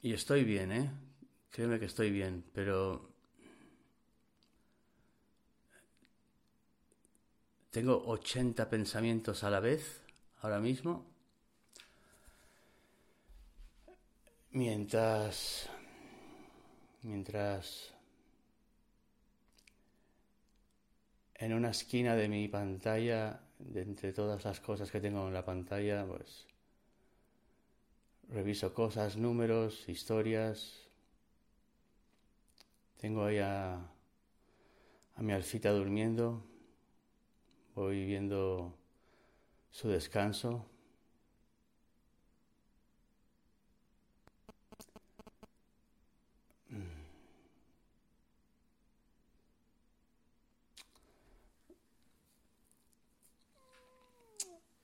Y 0.03 0.13
estoy 0.13 0.43
bien, 0.43 0.71
¿eh? 0.71 0.89
Créeme 1.51 1.79
que 1.79 1.85
estoy 1.85 2.09
bien, 2.09 2.43
pero... 2.53 3.11
Tengo 7.69 8.03
80 8.07 8.67
pensamientos 8.69 9.43
a 9.43 9.49
la 9.51 9.59
vez, 9.59 10.01
ahora 10.41 10.59
mismo. 10.59 11.05
Mientras... 14.51 15.69
Mientras... 17.03 17.93
En 21.35 21.53
una 21.53 21.69
esquina 21.69 22.15
de 22.15 22.27
mi 22.27 22.47
pantalla, 22.47 23.39
de 23.59 23.81
entre 23.83 24.13
todas 24.13 24.43
las 24.45 24.59
cosas 24.59 24.89
que 24.89 24.99
tengo 24.99 25.27
en 25.27 25.33
la 25.33 25.45
pantalla, 25.45 26.05
pues 26.05 26.47
reviso 28.31 28.73
cosas, 28.73 29.17
números, 29.17 29.87
historias. 29.89 30.89
Tengo 32.97 33.25
ahí 33.25 33.39
a, 33.39 33.79
mi 35.17 35.33
alfita 35.33 35.71
durmiendo. 35.71 36.43
Voy 37.75 38.05
viendo 38.05 38.77
su 39.69 39.89
descanso. 39.89 40.65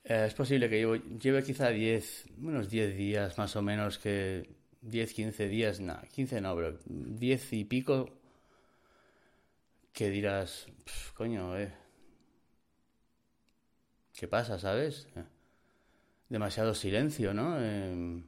Eh, 0.08 0.24
es 0.26 0.32
posible 0.34 0.70
que 0.70 1.02
lleve 1.20 1.42
quizá 1.42 1.68
10, 1.68 2.24
unos 2.40 2.70
10 2.70 2.96
días 2.96 3.36
más 3.36 3.54
o 3.56 3.62
menos, 3.62 3.98
que 3.98 4.48
10, 4.80 5.12
15 5.12 5.48
días, 5.48 5.80
no, 5.80 6.00
15 6.14 6.40
no, 6.40 6.56
pero 6.56 6.78
10 6.86 7.52
y 7.52 7.64
pico, 7.64 8.08
que 9.92 10.08
dirás, 10.08 10.66
coño, 11.14 11.58
eh, 11.58 11.74
¿qué 14.14 14.26
pasa, 14.26 14.58
sabes? 14.58 15.06
Eh, 15.14 15.24
demasiado 16.30 16.74
silencio, 16.74 17.34
¿no? 17.34 17.56
Eh, 17.60 18.22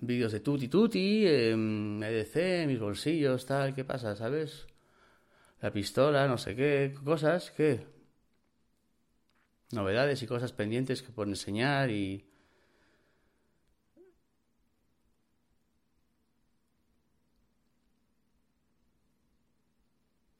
vídeos 0.00 0.30
de 0.30 0.38
tutti 0.38 0.68
tutti, 0.68 1.26
EDC, 1.26 2.66
mis 2.68 2.78
bolsillos, 2.78 3.44
tal, 3.44 3.74
¿qué 3.74 3.84
pasa, 3.84 4.14
sabes? 4.14 4.66
La 5.60 5.72
pistola, 5.72 6.28
no 6.28 6.38
sé 6.38 6.54
qué, 6.54 6.94
cosas, 7.04 7.50
¿qué? 7.50 7.97
Novedades 9.72 10.22
y 10.22 10.26
cosas 10.26 10.52
pendientes 10.52 11.02
que 11.02 11.12
por 11.12 11.28
enseñar 11.28 11.90
y... 11.90 12.24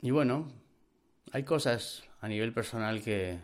Y 0.01 0.13
bueno, 0.13 0.49
hay 1.33 1.43
cosas 1.43 2.05
a 2.21 2.29
nivel 2.29 2.53
personal 2.53 3.03
que, 3.03 3.41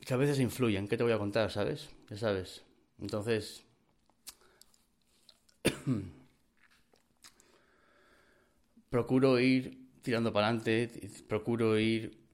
que 0.00 0.14
a 0.14 0.16
veces 0.16 0.40
influyen. 0.40 0.88
¿Qué 0.88 0.96
te 0.96 1.04
voy 1.04 1.12
a 1.12 1.18
contar, 1.18 1.52
sabes? 1.52 1.90
Ya 2.10 2.16
sabes. 2.16 2.64
Entonces, 3.00 3.64
procuro 8.90 9.38
ir 9.38 9.78
tirando 10.02 10.32
para 10.32 10.48
adelante, 10.48 10.90
procuro 11.28 11.78
ir 11.78 12.27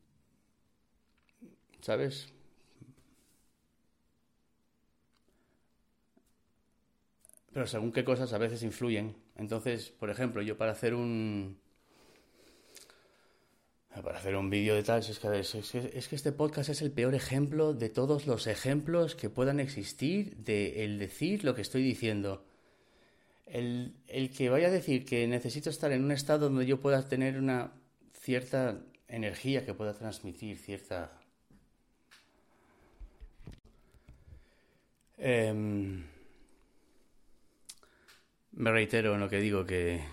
¿sabes? 1.84 2.32
Pero 7.52 7.66
según 7.66 7.92
qué 7.92 8.04
cosas 8.04 8.32
a 8.32 8.38
veces 8.38 8.62
influyen. 8.62 9.14
Entonces, 9.36 9.90
por 9.90 10.08
ejemplo, 10.08 10.40
yo 10.40 10.56
para 10.56 10.72
hacer 10.72 10.94
un... 10.94 11.58
Para 14.02 14.18
hacer 14.18 14.34
un 14.34 14.50
vídeo 14.50 14.74
de 14.74 14.82
tal, 14.82 15.00
es 15.00 15.18
que, 15.20 15.38
es, 15.38 16.08
que, 16.08 16.16
este 16.16 16.32
podcast 16.32 16.68
es 16.68 16.82
el 16.82 16.90
peor 16.90 17.14
ejemplo 17.14 17.74
de 17.74 17.90
todos 17.90 18.26
los 18.26 18.48
ejemplos 18.48 19.14
que 19.14 19.30
puedan 19.30 19.60
existir 19.60 20.36
de 20.38 20.84
el 20.84 20.98
decir 20.98 21.44
lo 21.44 21.54
que 21.54 21.62
estoy 21.62 21.82
diciendo. 21.82 22.44
El, 23.46 23.94
el 24.08 24.30
que 24.30 24.48
vaya 24.48 24.66
a 24.66 24.72
decir 24.72 25.04
que 25.04 25.28
necesito 25.28 25.70
estar 25.70 25.92
en 25.92 26.02
un 26.02 26.10
estado 26.10 26.48
donde 26.48 26.66
yo 26.66 26.80
pueda 26.80 27.06
tener 27.08 27.38
una 27.38 27.72
cierta 28.14 28.80
energía 29.06 29.64
que 29.64 29.74
pueda 29.74 29.94
transmitir, 29.94 30.58
cierta 30.58 31.20
Em, 35.26 36.04
me 38.52 38.70
reitero 38.70 39.14
en 39.14 39.20
lo 39.20 39.30
que 39.30 39.38
digo 39.38 39.64
que 39.64 40.04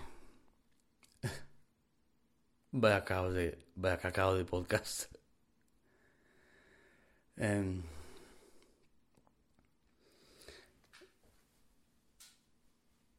vaya 2.72 3.04
caos 3.04 3.34
de 3.34 3.58
vaya 3.74 3.98
cacao 3.98 4.34
de 4.34 4.46
podcast. 4.46 5.14
Em, 7.36 7.82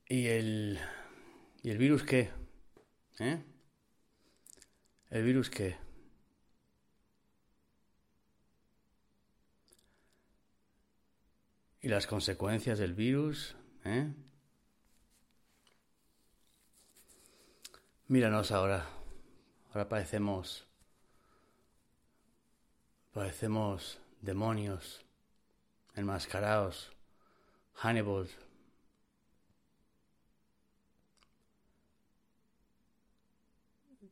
y 0.09 0.27
el 0.27 0.79
y 1.61 1.69
el 1.69 1.77
virus 1.77 2.01
qué, 2.01 2.31
¿eh? 3.19 3.43
El 5.11 5.23
virus 5.23 5.51
qué. 5.51 5.82
Y 11.83 11.89
las 11.89 12.07
consecuencias 12.07 12.79
del 12.79 12.93
virus. 12.93 13.55
¿eh? 13.83 14.09
Míranos 18.07 18.51
ahora. 18.53 18.87
Ahora 19.69 19.89
parecemos. 19.89 20.65
Parecemos 23.11 23.99
demonios 24.21 25.01
enmascarados. 25.93 26.93
Hannibal. 27.75 28.29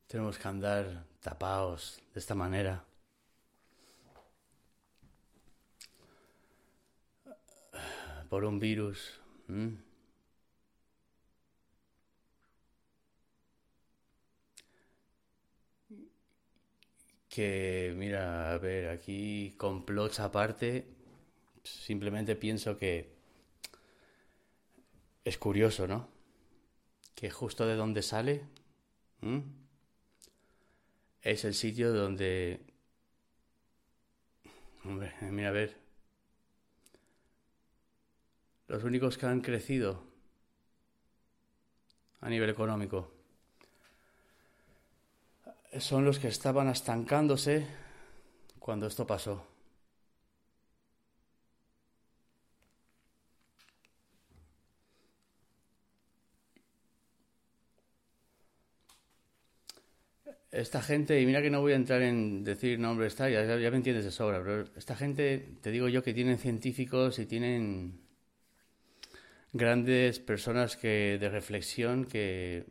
Tenemos 0.08 0.38
que 0.38 0.48
andar 0.48 1.06
tapados 1.22 2.02
de 2.14 2.20
esta 2.20 2.36
manera. 2.36 2.84
por 8.32 8.46
un 8.46 8.60
virus. 8.60 9.20
Que, 17.28 17.94
mira, 17.98 18.54
a 18.54 18.58
ver, 18.58 18.88
aquí 18.88 19.54
complots 19.58 20.22
aparte, 20.22 20.86
simplemente 21.62 22.38
pienso 22.38 22.78
que 22.78 23.12
es 25.26 25.38
curioso, 25.38 25.86
¿no? 25.86 26.08
Que 27.14 27.30
justo 27.30 27.66
de 27.66 27.76
donde 27.76 28.02
sale 28.02 28.46
es 31.22 31.44
el 31.44 31.54
sitio 31.54 31.92
donde... 31.92 32.62
Hombre, 34.86 35.14
mira, 35.20 35.50
a 35.50 35.52
ver, 35.52 35.81
los 38.72 38.86
únicos 38.86 39.18
que 39.18 39.26
han 39.26 39.42
crecido 39.42 40.02
a 42.22 42.30
nivel 42.30 42.50
económico 42.50 43.12
son 45.78 46.06
los 46.06 46.20
que 46.20 46.30
estaban 46.30 46.70
estancándose 46.70 47.68
cuando 48.60 48.88
esto 48.88 49.06
pasó. 49.06 49.46
Esta 60.50 60.82
gente, 60.82 61.20
y 61.20 61.26
mira 61.26 61.42
que 61.42 61.50
no 61.50 61.60
voy 61.60 61.74
a 61.74 61.76
entrar 61.76 62.02
en 62.04 62.46
decir 62.46 62.80
nombres, 62.80 63.18
ya, 63.18 63.28
ya 63.28 63.70
me 63.70 63.76
entiendes 63.76 64.06
de 64.06 64.12
sobra, 64.12 64.42
pero 64.42 64.64
esta 64.78 64.96
gente, 64.96 65.58
te 65.62 65.72
digo 65.72 65.90
yo 65.90 66.02
que 66.02 66.14
tienen 66.14 66.38
científicos 66.38 67.20
y 67.20 67.26
tienen 67.26 68.11
grandes 69.54 70.20
personas 70.20 70.78
que 70.78 71.18
de 71.20 71.30
reflexión 71.30 72.06
que 72.06 72.66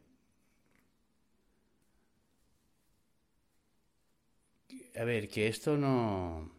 a 4.96 5.04
ver, 5.04 5.28
que 5.28 5.48
esto 5.48 5.76
no 5.76 6.50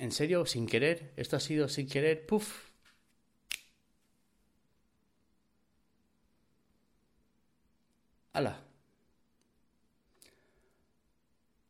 en 0.00 0.12
serio, 0.12 0.46
sin 0.46 0.66
querer, 0.66 1.12
esto 1.16 1.36
ha 1.36 1.40
sido 1.40 1.68
sin 1.68 1.86
querer, 1.86 2.24
puf. 2.26 2.70
¡Hala! 8.32 8.64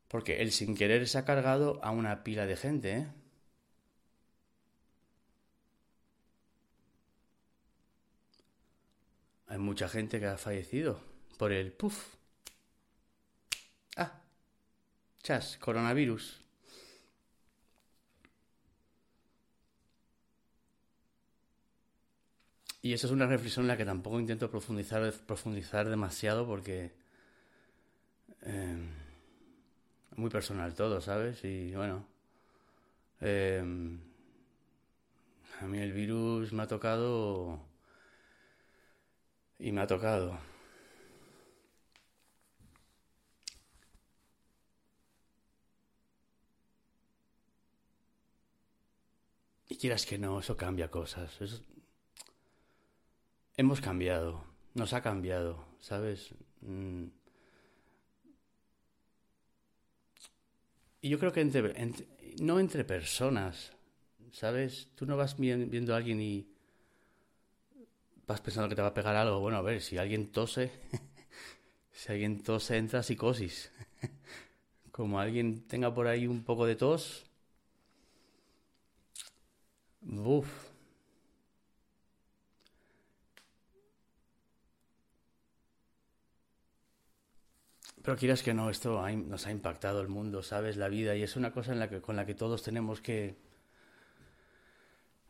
Porque 0.09 0.43
el 0.43 0.53
sin 0.53 0.77
querer 0.77 1.09
se 1.09 1.19
ha 1.19 1.25
cargado 1.25 1.81
a 1.83 1.91
una 1.91 2.23
pila 2.23 2.47
de 2.47 2.57
gente, 2.57 2.93
¿eh? 2.99 3.07
Hay 9.51 9.59
mucha 9.59 9.89
gente 9.89 10.21
que 10.21 10.27
ha 10.27 10.39
fallecido 10.39 11.01
por 11.37 11.51
el 11.51 11.73
puff. 11.73 12.15
Ah, 13.97 14.23
chas, 15.25 15.59
coronavirus. 15.59 16.41
Y 22.81 22.93
eso 22.93 23.09
es 23.09 23.13
una 23.13 23.27
reflexión 23.27 23.65
en 23.65 23.69
la 23.69 23.77
que 23.77 23.85
tampoco 23.85 24.21
intento 24.21 24.49
profundizar, 24.49 25.13
profundizar 25.27 25.89
demasiado 25.89 26.47
porque... 26.47 26.93
Eh, 28.43 28.89
muy 30.15 30.31
personal 30.31 30.75
todo, 30.75 31.01
¿sabes? 31.01 31.45
Y 31.45 31.75
bueno, 31.75 32.07
em, 33.21 33.99
a 35.61 35.67
mí 35.67 35.79
el 35.79 35.93
virus 35.93 36.53
me 36.53 36.63
ha 36.63 36.69
tocado 36.69 37.70
y 39.61 39.73
me 39.73 39.83
ha 39.83 39.87
tocado. 39.87 40.39
Y 49.69 49.77
quieras 49.77 50.05
que 50.07 50.19
no, 50.19 50.41
eso 50.41 50.57
cambia 50.57 50.91
cosas. 50.91 51.39
Hemos 53.57 53.81
cambiado, 53.81 54.45
nos 54.75 54.93
ha 54.95 55.03
cambiado, 55.03 55.65
¿sabes? 55.79 56.35
Mm. 56.63 57.09
Y 61.03 61.09
yo 61.09 61.19
creo 61.19 61.33
que 61.33 61.41
entre, 61.41 61.75
no 62.41 62.59
entre 62.59 62.85
personas, 62.85 63.73
¿sabes? 64.33 64.89
Tú 64.97 65.07
no 65.07 65.17
vas 65.17 65.39
viendo 65.39 65.95
a 65.95 65.99
alguien 65.99 66.21
y 66.21 66.50
vas 68.31 68.41
pensando 68.41 68.69
que 68.69 68.77
te 68.77 68.83
va 68.83 68.89
a 68.89 68.95
pegar 68.95 69.17
algo. 69.17 69.41
Bueno, 69.41 69.59
a 69.59 69.63
ver, 69.63 69.83
si 69.83 69.99
alguien 69.99 70.31
tose, 70.31 70.71
si 71.93 72.13
alguien 72.13 72.43
tose 72.43 72.77
entra 72.77 73.03
psicosis. 73.03 73.73
Como 74.93 75.21
alguien 75.21 75.67
tenga 75.69 75.95
por 75.95 76.07
ahí 76.09 76.27
un 76.27 76.45
poco 76.45 76.67
de 76.67 76.77
tos, 76.77 77.25
Uf. 80.03 80.71
Pero 88.03 88.17
quieras 88.17 88.43
que 88.43 88.53
no, 88.55 88.69
esto 88.71 89.01
nos 89.33 89.47
ha 89.47 89.51
impactado 89.51 90.01
el 90.01 90.09
mundo, 90.09 90.43
¿sabes? 90.43 90.77
La 90.77 90.89
vida, 90.89 91.17
y 91.17 91.23
es 91.23 91.37
una 91.37 91.53
cosa 91.53 91.73
en 91.73 91.79
la 91.79 91.89
que, 91.89 92.01
con 92.01 92.17
la 92.17 92.27
que 92.27 92.35
todos 92.35 92.63
tenemos 92.63 93.01
que 93.01 93.37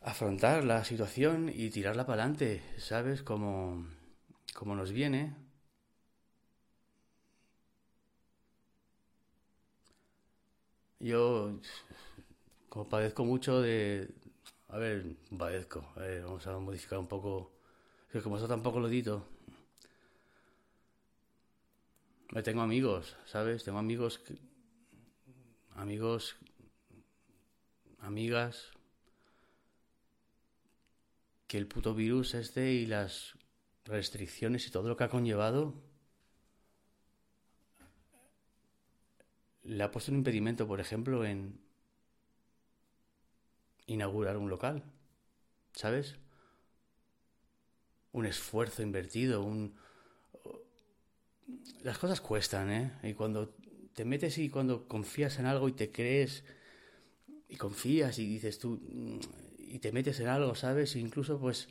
afrontar 0.00 0.64
la 0.64 0.84
situación 0.84 1.50
y 1.54 1.70
tirarla 1.70 2.06
para 2.06 2.22
adelante, 2.22 2.62
¿sabes? 2.78 3.22
Como, 3.22 3.86
como 4.54 4.74
nos 4.74 4.92
viene. 4.92 5.34
Yo, 11.00 11.58
como 12.68 12.88
padezco 12.88 13.24
mucho 13.24 13.60
de... 13.60 14.08
A 14.68 14.78
ver, 14.78 15.16
padezco, 15.36 15.92
a 15.96 16.00
ver, 16.00 16.22
vamos 16.24 16.46
a 16.46 16.58
modificar 16.58 16.98
un 16.98 17.08
poco... 17.08 17.52
Que 18.12 18.22
como 18.22 18.36
eso 18.36 18.48
tampoco 18.48 18.80
lo 18.80 18.88
dito, 18.88 19.24
me 22.32 22.42
tengo 22.42 22.62
amigos, 22.62 23.16
¿sabes? 23.24 23.64
Tengo 23.64 23.78
amigos, 23.78 24.20
amigos, 25.76 26.36
amigas, 28.00 28.72
que 31.50 31.58
el 31.58 31.66
puto 31.66 31.96
virus 31.96 32.34
este 32.34 32.74
y 32.74 32.86
las 32.86 33.36
restricciones 33.84 34.68
y 34.68 34.70
todo 34.70 34.88
lo 34.88 34.96
que 34.96 35.02
ha 35.02 35.08
conllevado 35.08 35.74
le 39.64 39.82
ha 39.82 39.90
puesto 39.90 40.12
un 40.12 40.18
impedimento, 40.18 40.68
por 40.68 40.78
ejemplo, 40.78 41.24
en 41.24 41.58
inaugurar 43.86 44.36
un 44.36 44.48
local, 44.48 44.84
¿sabes? 45.72 46.14
Un 48.12 48.26
esfuerzo 48.26 48.82
invertido, 48.84 49.42
un, 49.42 49.74
las 51.82 51.98
cosas 51.98 52.20
cuestan, 52.20 52.70
¿eh? 52.70 52.92
Y 53.02 53.14
cuando 53.14 53.56
te 53.92 54.04
metes 54.04 54.38
y 54.38 54.50
cuando 54.50 54.86
confías 54.86 55.40
en 55.40 55.46
algo 55.46 55.68
y 55.68 55.72
te 55.72 55.90
crees 55.90 56.44
y 57.48 57.56
confías 57.56 58.20
y 58.20 58.28
dices 58.28 58.60
tú 58.60 58.80
y 59.70 59.78
te 59.78 59.92
metes 59.92 60.20
en 60.20 60.28
algo, 60.28 60.54
¿sabes? 60.54 60.96
incluso 60.96 61.38
pues 61.38 61.68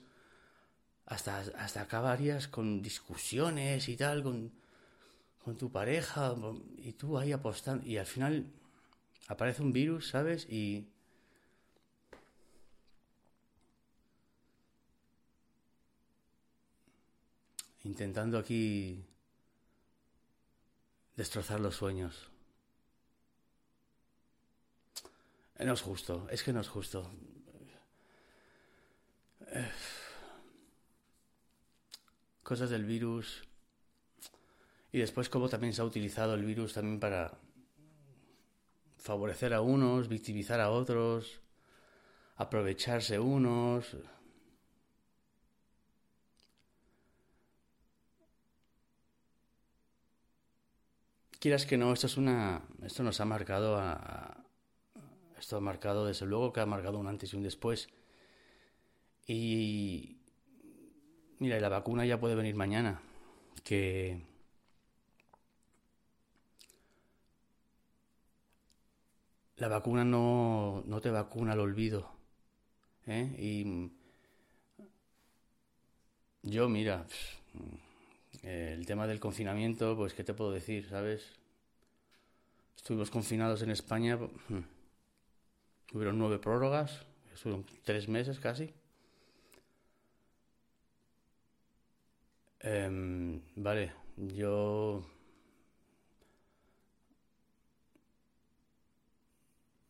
hasta, 1.06 1.40
hasta 1.58 1.82
acabarías 1.82 2.48
con 2.48 2.82
discusiones 2.82 3.90
y 3.90 3.98
tal 3.98 4.24
con, 4.24 4.52
con 5.44 5.58
tu 5.58 5.72
pareja 5.72 6.36
y 6.78 6.94
tú 6.94 7.18
ahí 7.18 7.32
apostando 7.32 7.86
y 7.86 7.98
al 7.98 8.06
final 8.06 8.46
aparece 9.28 9.62
un 9.62 9.74
virus, 9.74 10.10
¿sabes? 10.10 10.48
Y 10.50 10.88
intentando 17.84 18.38
aquí 18.38 19.04
destrozar 21.16 21.60
los 21.60 21.76
sueños. 21.76 22.30
No 25.60 25.74
es 25.74 25.82
justo, 25.82 26.28
es 26.32 26.42
que 26.44 26.54
no 26.54 26.62
es 26.62 26.70
justo. 26.70 27.12
Cosas 32.44 32.70
del 32.70 32.86
virus. 32.86 33.44
Y 34.92 35.00
después 35.00 35.30
cómo 35.30 35.50
también 35.50 35.74
se 35.74 35.82
ha 35.82 35.86
utilizado 35.86 36.34
el 36.34 36.44
virus 36.44 36.74
también 36.74 37.00
para 37.00 37.38
favorecer 38.98 39.54
a 39.54 39.62
unos, 39.62 40.08
victimizar 40.08 40.60
a 40.60 40.72
otros, 40.72 41.42
aprovecharse 42.38 43.20
unos. 43.20 43.96
quieras 51.40 51.66
que 51.66 51.78
no, 51.78 51.94
esto 51.94 52.08
es 52.08 52.18
una, 52.18 52.62
esto 52.84 53.02
nos 53.02 53.20
ha 53.22 53.26
marcado 53.26 53.78
a, 53.78 54.44
esto 55.38 55.58
ha 55.58 55.62
marcado 55.62 56.06
desde 56.06 56.26
luego 56.26 56.52
que 56.52 56.60
ha 56.60 56.66
marcado 56.66 57.00
un 57.00 57.08
antes 57.08 57.34
y 57.34 57.38
un 57.38 57.44
después. 57.44 57.90
Y 59.32 60.18
mira, 61.38 61.60
la 61.60 61.70
vacuna 61.70 62.04
ya 62.04 62.20
puede 62.20 62.34
venir 62.34 62.56
mañana, 62.56 63.00
que 63.64 64.24
la 69.58 69.68
vacuna 69.68 70.04
no, 70.04 70.82
no 70.88 71.00
te 71.00 71.12
vacuna 71.12 71.52
al 71.52 71.60
olvido. 71.60 72.10
¿eh? 73.06 73.36
Y 73.38 73.92
yo, 76.42 76.68
mira, 76.68 77.06
el 78.42 78.84
tema 78.88 79.06
del 79.06 79.20
confinamiento, 79.20 79.96
pues, 79.96 80.16
¿qué 80.16 80.24
te 80.24 80.34
puedo 80.34 80.52
decir? 80.52 80.90
¿Sabes? 80.90 81.38
Estuvimos 82.76 83.12
confinados 83.12 83.62
en 83.62 83.70
España, 83.70 84.18
hmm, 84.18 84.64
hubieron 85.94 86.18
nueve 86.18 86.40
prórrogas, 86.40 87.06
fueron 87.36 87.64
tres 87.84 88.10
meses 88.10 88.40
casi. 88.40 88.74
Em, 92.62 93.42
vale, 93.56 93.94
yo 94.18 95.06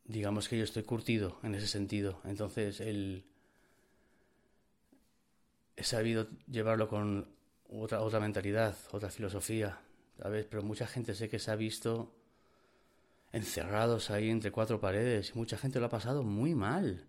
digamos 0.04 0.48
que 0.48 0.58
yo 0.58 0.64
estoy 0.64 0.82
curtido 0.82 1.38
en 1.42 1.54
ese 1.54 1.66
sentido. 1.66 2.20
Entonces, 2.24 2.80
el, 2.80 3.24
he 5.76 5.84
sabido 5.84 6.28
llevarlo 6.48 6.88
con 6.88 7.28
otra, 7.68 8.00
otra 8.02 8.20
mentalidad, 8.20 8.76
otra 8.92 9.10
filosofía, 9.10 9.80
¿sabes? 10.18 10.46
Pero 10.46 10.62
mucha 10.62 10.86
gente 10.86 11.14
sé 11.14 11.28
que 11.28 11.38
se 11.38 11.50
ha 11.50 11.56
visto 11.56 12.14
encerrados 13.32 14.10
ahí 14.10 14.28
entre 14.30 14.50
cuatro 14.50 14.80
paredes 14.80 15.32
y 15.34 15.38
mucha 15.38 15.56
gente 15.56 15.78
lo 15.80 15.86
ha 15.86 15.90
pasado 15.90 16.22
muy 16.22 16.54
mal. 16.54 17.06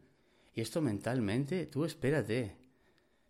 Y 0.54 0.62
esto 0.62 0.82
mentalmente, 0.82 1.65
tú 1.65 1.86
espérate. 1.86 2.56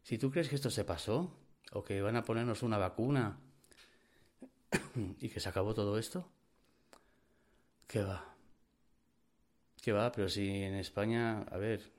Si 0.04 0.18
tú 0.18 0.32
crees 0.32 0.50
que 0.50 0.56
esto 0.56 0.70
se 0.70 0.84
pasó, 0.84 1.41
o 1.72 1.84
que 1.84 2.02
van 2.02 2.16
a 2.16 2.24
ponernos 2.24 2.64
una 2.64 2.78
vacuna 2.78 3.40
y 5.20 5.30
que 5.30 5.40
se 5.40 5.50
acabó 5.50 5.74
todo 5.74 5.98
esto, 5.98 6.30
¿qué 7.88 8.04
va? 8.04 8.36
¿Qué 9.82 9.92
va? 9.92 10.12
Pero 10.12 10.30
si 10.30 10.48
en 10.48 10.76
España, 10.76 11.42
a 11.44 11.58
ver, 11.58 11.92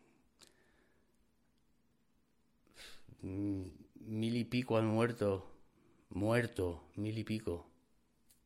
mil 3.23 4.37
y 4.37 4.45
pico 4.45 4.79
han 4.79 4.87
muerto, 4.87 5.51
muerto, 6.11 6.85
mil 6.97 7.19
y 7.19 7.25
pico, 7.25 7.67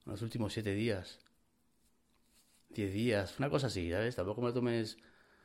en 0.04 0.12
los 0.12 0.22
últimos 0.22 0.52
siete 0.52 0.74
días, 0.74 1.18
diez 2.70 2.92
días, 2.92 3.38
una 3.38 3.50
cosa 3.50 3.66
así, 3.66 3.90
¿sabes? 3.90 4.16
Tampoco 4.16 4.40
me 4.42 4.52
tomes 4.52 4.98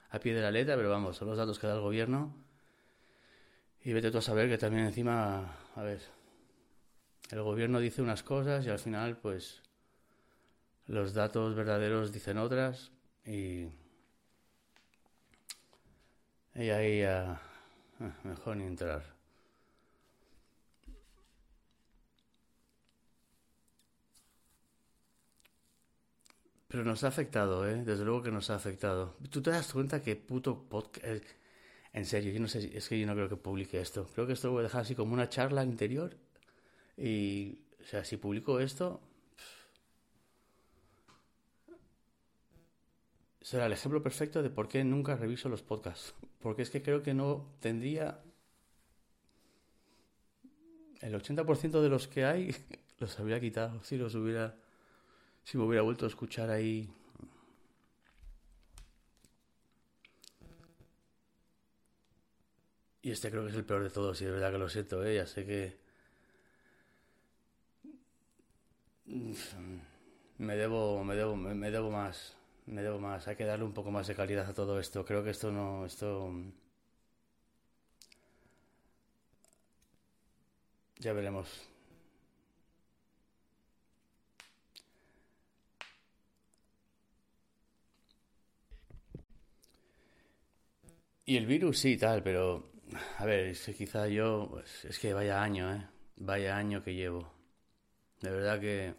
a 0.10 0.20
pie 0.20 0.34
de 0.34 0.42
la 0.42 0.52
letra, 0.52 0.76
pero 0.76 0.90
vamos, 0.90 1.18
son 1.18 1.28
los 1.30 1.38
datos 1.38 1.60
que 1.60 1.68
da 1.68 1.76
el 1.76 1.82
gobierno. 1.82 2.36
Y 3.84 3.94
vete 3.94 4.12
tú 4.12 4.20
a 4.20 4.22
saber 4.22 4.48
que 4.50 4.58
también 4.58 4.86
encima, 4.86 5.56
a 5.76 5.82
ver, 5.82 6.02
el 7.32 7.42
gobierno 7.42 7.80
dice 7.80 8.02
unas 8.02 8.24
cosas 8.24 8.66
y 8.66 8.70
al 8.70 8.80
final, 8.80 9.18
pues, 9.18 9.62
los 10.88 11.14
datos 11.14 11.56
verdaderos 11.56 12.12
dicen 12.12 12.38
otras 12.38 12.92
y 13.26 13.70
y 16.54 16.70
ahí 16.70 17.04
uh, 17.06 17.38
mejor 18.28 18.58
ni 18.58 18.66
entrar. 18.66 19.04
Pero 26.68 26.84
nos 26.86 27.04
ha 27.04 27.08
afectado, 27.10 27.68
¿eh? 27.68 27.84
Desde 27.84 28.06
luego 28.06 28.24
que 28.24 28.32
nos 28.32 28.50
ha 28.50 28.56
afectado. 28.56 29.16
¿Tú 29.30 29.42
te 29.42 29.52
das 29.52 29.72
cuenta 29.74 30.02
que 30.02 30.16
puto 30.16 30.64
podcast... 30.70 31.04
En 31.94 32.06
serio, 32.06 32.32
yo 32.32 32.40
no 32.40 32.48
sé, 32.48 32.76
es 32.76 32.88
que 32.88 33.00
yo 33.00 33.06
no 33.06 33.14
creo 33.14 33.28
que 33.28 33.36
publique 33.36 33.80
esto. 33.80 34.08
Creo 34.14 34.26
que 34.26 34.34
esto 34.34 34.48
lo 34.48 34.54
voy 34.54 34.62
a 34.62 34.64
dejar 34.64 34.82
así 34.82 34.96
como 34.96 35.14
una 35.14 35.28
charla 35.28 35.64
interior. 35.64 36.16
Y, 36.98 37.60
o 37.82 37.86
sea, 37.86 38.06
si 38.06 38.18
publico 38.18 38.60
esto, 38.60 39.02
será 43.42 43.66
el 43.66 43.74
ejemplo 43.74 44.02
perfecto 44.02 44.42
de 44.42 44.50
por 44.50 44.70
qué 44.70 44.84
nunca 44.84 45.16
reviso 45.18 45.50
los 45.50 45.64
podcasts. 45.64 46.14
Porque 46.40 46.62
es 46.62 46.70
que 46.70 46.82
creo 46.82 47.04
que 47.04 47.14
no 47.14 47.54
tendría... 47.60 48.22
El 51.02 51.16
80% 51.16 51.82
de 51.82 51.90
los 51.90 52.08
que 52.08 52.26
hay 52.26 52.56
los 53.00 53.20
habría 53.20 53.40
quitado 53.40 53.84
si 53.84 53.98
los 53.98 54.16
hubiera... 54.16 54.56
Si 55.44 55.58
me 55.58 55.64
hubiera 55.64 55.82
vuelto 55.82 56.06
a 56.06 56.08
escuchar 56.08 56.52
ahí. 56.52 56.88
Y 63.04 63.12
este 63.12 63.30
creo 63.30 63.44
que 63.44 63.50
es 63.52 63.56
el 63.56 63.66
peor 63.66 63.84
de 63.84 63.90
todos, 63.92 64.20
y 64.22 64.26
de 64.26 64.32
verdad 64.32 64.52
que 64.52 64.58
lo 64.58 64.70
siento, 64.70 65.04
¿eh? 65.06 65.16
Ya 65.16 65.28
sé 65.28 65.46
que... 65.46 65.78
Me 70.38 70.56
debo, 70.58 71.04
me 71.04 71.16
debo, 71.16 71.36
me 71.36 71.72
debo 71.72 71.90
más 71.92 72.36
me 72.66 72.82
debo 72.84 73.00
más, 73.00 73.28
hay 73.28 73.36
que 73.36 73.46
darle 73.46 73.66
un 73.66 73.74
poco 73.74 73.92
más 73.92 74.08
de 74.08 74.16
calidad 74.16 74.50
a 74.50 74.54
todo 74.54 74.80
esto. 74.80 75.04
Creo 75.06 75.24
que 75.24 75.32
esto 75.32 75.52
no, 75.52 75.86
esto... 75.86 76.32
Ya 81.00 81.14
veremos. 81.14 81.68
Y 91.26 91.38
el 91.38 91.48
virus 91.48 91.80
sí, 91.80 91.98
tal, 91.98 92.22
pero... 92.22 92.71
A 93.20 93.26
ver, 93.26 93.48
es 93.48 93.66
que 93.66 93.74
quizá 93.74 94.08
yo... 94.08 94.48
Pues, 94.52 94.86
es 94.86 95.00
que 95.00 95.14
vaya 95.14 95.42
año, 95.42 95.74
¿eh? 95.74 95.88
Vaya 96.18 96.58
año 96.58 96.84
que 96.84 96.94
llevo. 96.94 97.32
De 98.22 98.32
verdad 98.32 98.60
que... 98.60 98.96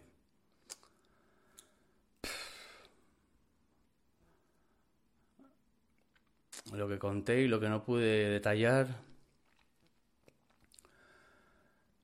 lo 6.71 6.87
que 6.87 6.97
conté 6.97 7.41
y 7.41 7.47
lo 7.47 7.59
que 7.59 7.69
no 7.69 7.83
pude 7.83 8.29
detallar 8.29 8.87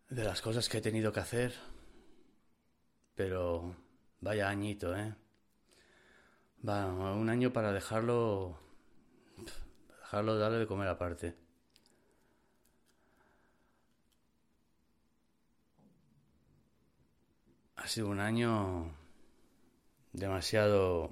de 0.09 0.23
las 0.23 0.41
cosas 0.41 0.69
que 0.69 0.77
he 0.77 0.81
tenido 0.81 1.11
que 1.11 1.19
hacer. 1.19 1.53
Pero 3.15 3.75
vaya 4.21 4.49
añito, 4.49 4.95
¿eh? 4.95 5.15
Va, 6.67 6.85
un 7.13 7.29
año 7.29 7.51
para 7.53 7.71
dejarlo 7.71 8.59
dejarlo 10.01 10.37
darle 10.37 10.59
de 10.59 10.67
comer 10.67 10.87
aparte. 10.87 11.48
Sido 17.89 18.07
un 18.09 18.19
año 18.19 18.93
demasiado 20.13 21.11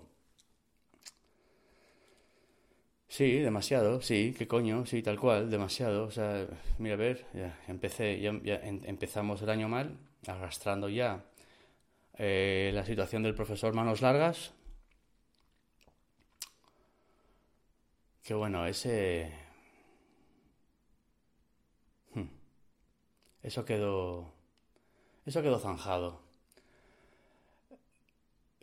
Sí, 3.10 3.40
demasiado, 3.40 4.02
sí, 4.02 4.34
qué 4.38 4.48
coño, 4.48 4.86
sí, 4.86 5.02
tal 5.02 5.20
cual, 5.20 5.50
demasiado. 5.50 6.06
O 6.06 6.12
sea, 6.12 6.48
mira, 6.78 6.96
a 6.96 6.98
ver, 6.98 7.26
ya 7.34 7.58
empecé, 7.68 8.20
ya, 8.22 8.32
empezamos 8.64 9.42
el 9.42 9.50
año 9.50 9.68
mal, 9.70 9.98
arrastrando 10.28 10.90
ya 10.90 11.24
eh, 12.16 12.72
la 12.74 12.86
situación 12.86 13.24
del 13.24 13.36
profesor 13.36 13.74
Manos 13.74 14.02
Largas. 14.02 14.54
Que 18.24 18.34
bueno, 18.36 18.66
ese... 18.68 19.32
Hmm, 22.14 22.28
eso 23.44 23.66
quedó... 23.66 24.34
Eso 25.26 25.42
quedó 25.42 25.60
zanjado. 25.60 26.27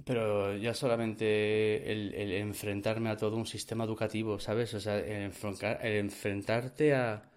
Pero 0.05 0.55
ya 0.57 0.75
solamente 0.75 1.91
el, 1.91 2.33
enfrentarme 2.33 3.09
a 3.11 3.17
todo 3.17 3.37
un 3.37 3.47
sistema 3.47 3.85
educativo, 3.85 4.39
¿sabes? 4.39 4.75
O 4.75 4.81
sea, 4.81 4.99
el, 4.99 5.33
enfrentarte 5.83 6.95
a, 6.95 7.31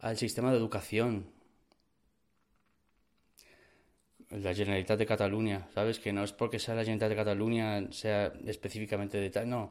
al 0.00 0.16
sistema 0.16 0.50
de 0.50 0.58
educación. 0.58 1.30
La 4.30 4.54
Generalitat 4.54 4.98
de 4.98 5.06
Cataluña, 5.06 5.68
¿sabes? 5.72 5.98
Que 6.00 6.12
no 6.12 6.24
es 6.24 6.32
porque 6.32 6.58
sea 6.58 6.74
la 6.74 6.82
Generalitat 6.82 7.10
de 7.10 7.16
Cataluña, 7.16 7.92
sea 7.92 8.32
específicamente 8.44 9.18
de 9.18 9.30
tal, 9.30 9.48
no. 9.48 9.62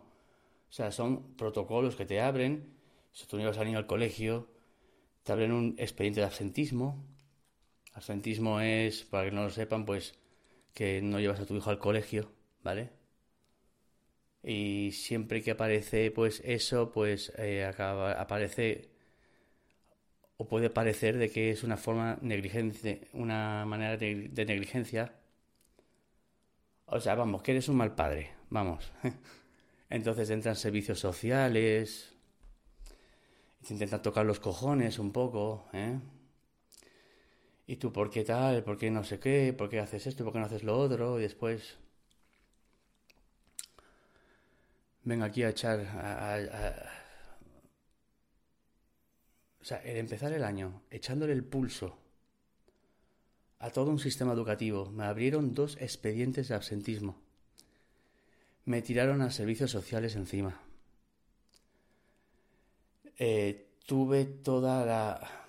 O 0.69 0.73
sea, 0.73 0.91
son 0.91 1.35
protocolos 1.35 1.95
que 1.95 2.05
te 2.05 2.21
abren. 2.21 2.73
Si 3.11 3.27
tú 3.27 3.37
no 3.37 3.43
ibas 3.43 3.57
al 3.57 3.65
niño 3.65 3.77
al 3.77 3.87
colegio, 3.87 4.49
te 5.23 5.31
abren 5.31 5.51
un 5.51 5.75
expediente 5.77 6.21
de 6.21 6.25
absentismo. 6.25 7.05
Absentismo 7.93 8.59
es, 8.61 9.03
para 9.03 9.25
que 9.25 9.31
no 9.31 9.43
lo 9.43 9.49
sepan, 9.49 9.85
pues 9.85 10.15
que 10.75 11.01
no 11.01 11.19
llevas 11.19 11.39
a 11.39 11.45
tu 11.47 11.55
hijo 11.55 11.71
al 11.71 11.79
colegio, 11.79 12.31
¿vale? 12.63 12.91
Y 14.43 14.91
siempre 14.91 15.41
que 15.41 15.51
aparece 15.51 16.11
pues 16.11 16.41
eso, 16.45 16.91
pues 16.91 17.33
eh, 17.37 17.65
acaba, 17.65 18.13
aparece 18.13 18.91
o 20.37 20.47
puede 20.47 20.69
parecer 20.69 21.17
de 21.17 21.29
que 21.31 21.51
es 21.51 21.63
una 21.63 21.77
forma 21.77 22.17
negligente, 22.21 23.07
una 23.13 23.65
manera 23.65 23.97
de, 23.97 24.45
negligencia. 24.45 25.13
O 26.87 26.99
sea, 26.99 27.15
vamos, 27.15 27.41
que 27.41 27.51
eres 27.51 27.69
un 27.69 27.77
mal 27.77 27.95
padre, 27.95 28.31
vamos. 28.49 28.91
Entonces 29.89 30.29
entran 30.29 30.55
servicios 30.55 30.99
sociales, 30.99 32.13
intentan 33.69 34.01
tocar 34.01 34.25
los 34.25 34.39
cojones 34.39 34.99
un 34.99 35.11
poco, 35.11 35.67
¿eh? 35.73 35.99
¿Y 37.67 37.77
tú 37.77 37.91
por 37.91 38.09
qué 38.09 38.23
tal? 38.23 38.63
¿Por 38.63 38.77
qué 38.77 38.91
no 38.91 39.03
sé 39.03 39.19
qué? 39.19 39.53
¿Por 39.53 39.69
qué 39.69 39.79
haces 39.79 40.07
esto? 40.07 40.23
¿Por 40.23 40.33
qué 40.33 40.39
no 40.39 40.45
haces 40.45 40.63
lo 40.63 40.77
otro? 40.77 41.19
Y 41.19 41.23
después... 41.23 41.77
venga 45.03 45.25
aquí 45.25 45.43
a 45.43 45.49
echar... 45.49 45.79
O 49.61 49.63
sea, 49.67 49.77
el 49.83 49.97
empezar 49.97 50.31
el 50.33 50.43
año 50.43 50.83
echándole 50.91 51.33
el 51.33 51.43
pulso 51.43 51.97
a 53.59 53.71
todo 53.71 53.89
un 53.89 53.99
sistema 53.99 54.33
educativo, 54.33 54.91
me 54.91 55.05
abrieron 55.05 55.55
dos 55.55 55.77
expedientes 55.81 56.49
de 56.49 56.55
absentismo. 56.55 57.15
Me 58.65 58.83
tiraron 58.83 59.21
a 59.21 59.31
servicios 59.31 59.71
sociales 59.71 60.15
encima. 60.15 60.61
Eh, 63.17 63.69
tuve 63.87 64.25
toda 64.25 64.85
la... 64.85 65.47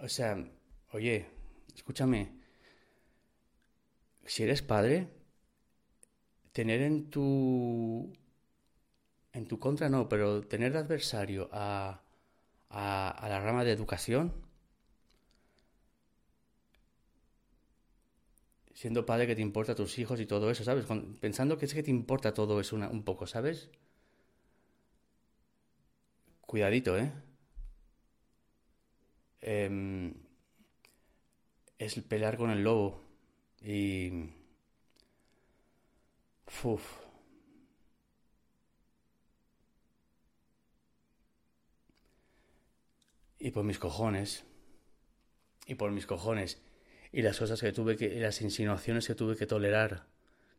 O 0.00 0.08
sea, 0.08 0.44
oye, 0.92 1.26
escúchame, 1.74 2.32
si 4.26 4.42
eres 4.42 4.62
padre, 4.62 5.08
tener 6.52 6.80
en 6.82 7.10
tu... 7.10 8.12
En 9.32 9.46
tu 9.48 9.58
contra 9.58 9.88
no, 9.88 10.08
pero 10.08 10.42
tener 10.42 10.72
de 10.72 10.78
adversario 10.78 11.48
a, 11.52 12.00
a, 12.70 13.10
a 13.10 13.28
la 13.28 13.40
rama 13.40 13.64
de 13.64 13.72
educación, 13.72 14.32
siendo 18.74 19.04
padre 19.06 19.26
que 19.26 19.34
te 19.34 19.42
importa 19.42 19.72
a 19.72 19.74
tus 19.74 19.98
hijos 19.98 20.20
y 20.20 20.26
todo 20.26 20.50
eso, 20.50 20.62
¿sabes? 20.62 20.86
pensando 21.20 21.58
que 21.58 21.64
es 21.66 21.74
que 21.74 21.82
te 21.82 21.90
importa 21.90 22.32
todo 22.32 22.60
eso 22.60 22.76
un 22.76 23.02
poco, 23.02 23.26
¿sabes? 23.26 23.70
Cuidadito, 26.46 26.96
¿eh? 26.96 27.12
eh 29.40 30.14
es 31.78 31.94
pelear 32.00 32.36
con 32.36 32.50
el 32.50 32.62
lobo. 32.62 33.02
Y... 33.62 34.30
Uf. 36.62 36.82
Y 43.38 43.50
por 43.50 43.64
mis 43.64 43.78
cojones. 43.78 44.44
Y 45.66 45.74
por 45.74 45.90
mis 45.90 46.06
cojones. 46.06 46.60
Y 47.12 47.22
las 47.22 47.38
cosas 47.38 47.60
que 47.60 47.72
tuve 47.72 47.96
que... 47.96 48.20
las 48.20 48.40
insinuaciones 48.40 49.06
que 49.06 49.14
tuve 49.14 49.36
que 49.36 49.46
tolerar. 49.46 50.06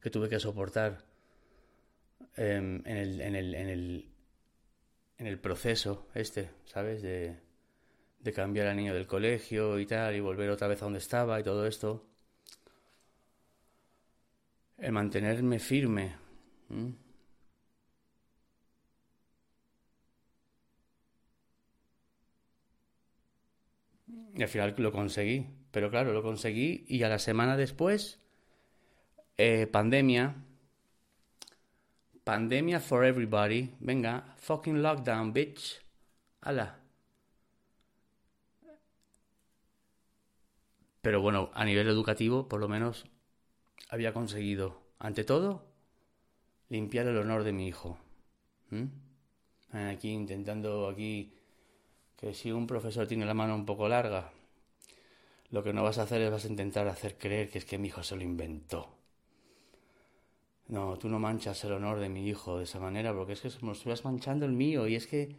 Que 0.01 0.10
tuve 0.10 0.30
que 0.30 0.39
soportar. 0.39 1.06
Em, 2.38 2.82
en, 2.86 2.97
el, 2.97 3.21
en, 3.21 3.36
el, 3.36 3.56
en, 3.56 3.69
el, 3.69 4.10
en 5.17 5.28
el 5.28 5.39
proceso 5.39 6.08
este, 6.13 6.51
¿sabes? 6.65 7.01
De, 7.01 7.45
de 8.26 8.34
cambiar 8.34 8.68
al 8.68 8.76
niño 8.78 8.94
del 8.94 9.08
colegio 9.08 9.80
y 9.80 9.86
tal, 9.86 10.16
y 10.16 10.20
volver 10.20 10.50
otra 10.50 10.68
vez 10.68 10.82
a 10.82 10.86
donde 10.86 11.00
estaba 11.00 11.40
y 11.40 11.44
todo 11.44 11.68
esto. 11.68 12.04
El 14.78 14.92
mantenerme 14.92 15.60
firme. 15.60 16.16
Y 24.36 24.42
al 24.42 24.50
final 24.50 24.74
lo 24.78 24.92
conseguí. 24.92 25.48
Pero 25.72 25.90
claro, 25.92 26.14
lo 26.14 26.24
conseguí 26.24 26.86
y 26.88 27.04
a 27.04 27.10
la 27.10 27.20
semana 27.20 27.58
después, 27.58 28.20
eh, 29.38 29.68
pandemia. 29.68 30.36
Pandemia 32.24 32.80
for 32.80 33.06
everybody. 33.06 33.76
Venga, 33.80 34.36
fucking 34.38 34.82
lockdown, 34.82 35.32
bitch. 35.32 35.80
Hala. 36.42 36.85
Pero 41.06 41.22
bueno, 41.22 41.52
a 41.54 41.63
nivel 41.65 41.88
educativo, 41.88 42.48
por 42.48 42.60
lo 42.60 42.68
menos, 42.68 43.06
había 43.89 44.12
conseguido, 44.12 44.82
ante 44.98 45.24
todo, 45.24 45.63
limpiar 46.68 47.06
el 47.06 47.20
honor 47.20 47.44
de 47.44 47.54
mi 47.54 47.68
hijo. 47.68 48.00
Aquí 49.72 50.10
intentando 50.10 50.89
aquí 50.89 51.32
que 52.18 52.34
si 52.34 52.52
un 52.52 52.65
profesor 52.65 53.06
tiene 53.06 53.28
la 53.28 53.36
mano 53.36 53.54
un 53.54 53.68
poco 53.68 53.88
larga, 53.88 54.32
lo 55.52 55.62
que 55.62 55.74
no 55.74 55.84
vas 55.84 56.00
a 56.00 56.02
hacer 56.02 56.24
es 56.24 56.32
vas 56.32 56.46
a 56.46 56.48
intentar 56.48 56.88
hacer 56.88 57.20
creer 57.20 57.52
que 57.52 57.60
es 57.60 57.65
que 57.65 57.78
mi 57.78 57.89
hijo 57.89 58.02
se 58.02 58.15
lo 58.15 58.24
inventó. 58.24 58.89
No, 60.70 60.98
tú 60.98 61.08
no 61.08 61.20
manchas 61.20 61.63
el 61.65 61.74
honor 61.74 62.00
de 62.00 62.10
mi 62.10 62.28
hijo 62.28 62.58
de 62.58 62.63
esa 62.63 62.80
manera, 62.80 63.13
porque 63.13 63.34
es 63.34 63.41
que 63.41 63.52
me 63.62 63.74
estás 63.74 64.06
manchando 64.06 64.48
el 64.48 64.54
mío 64.54 64.88
y 64.88 64.96
es 64.96 65.06
que 65.06 65.36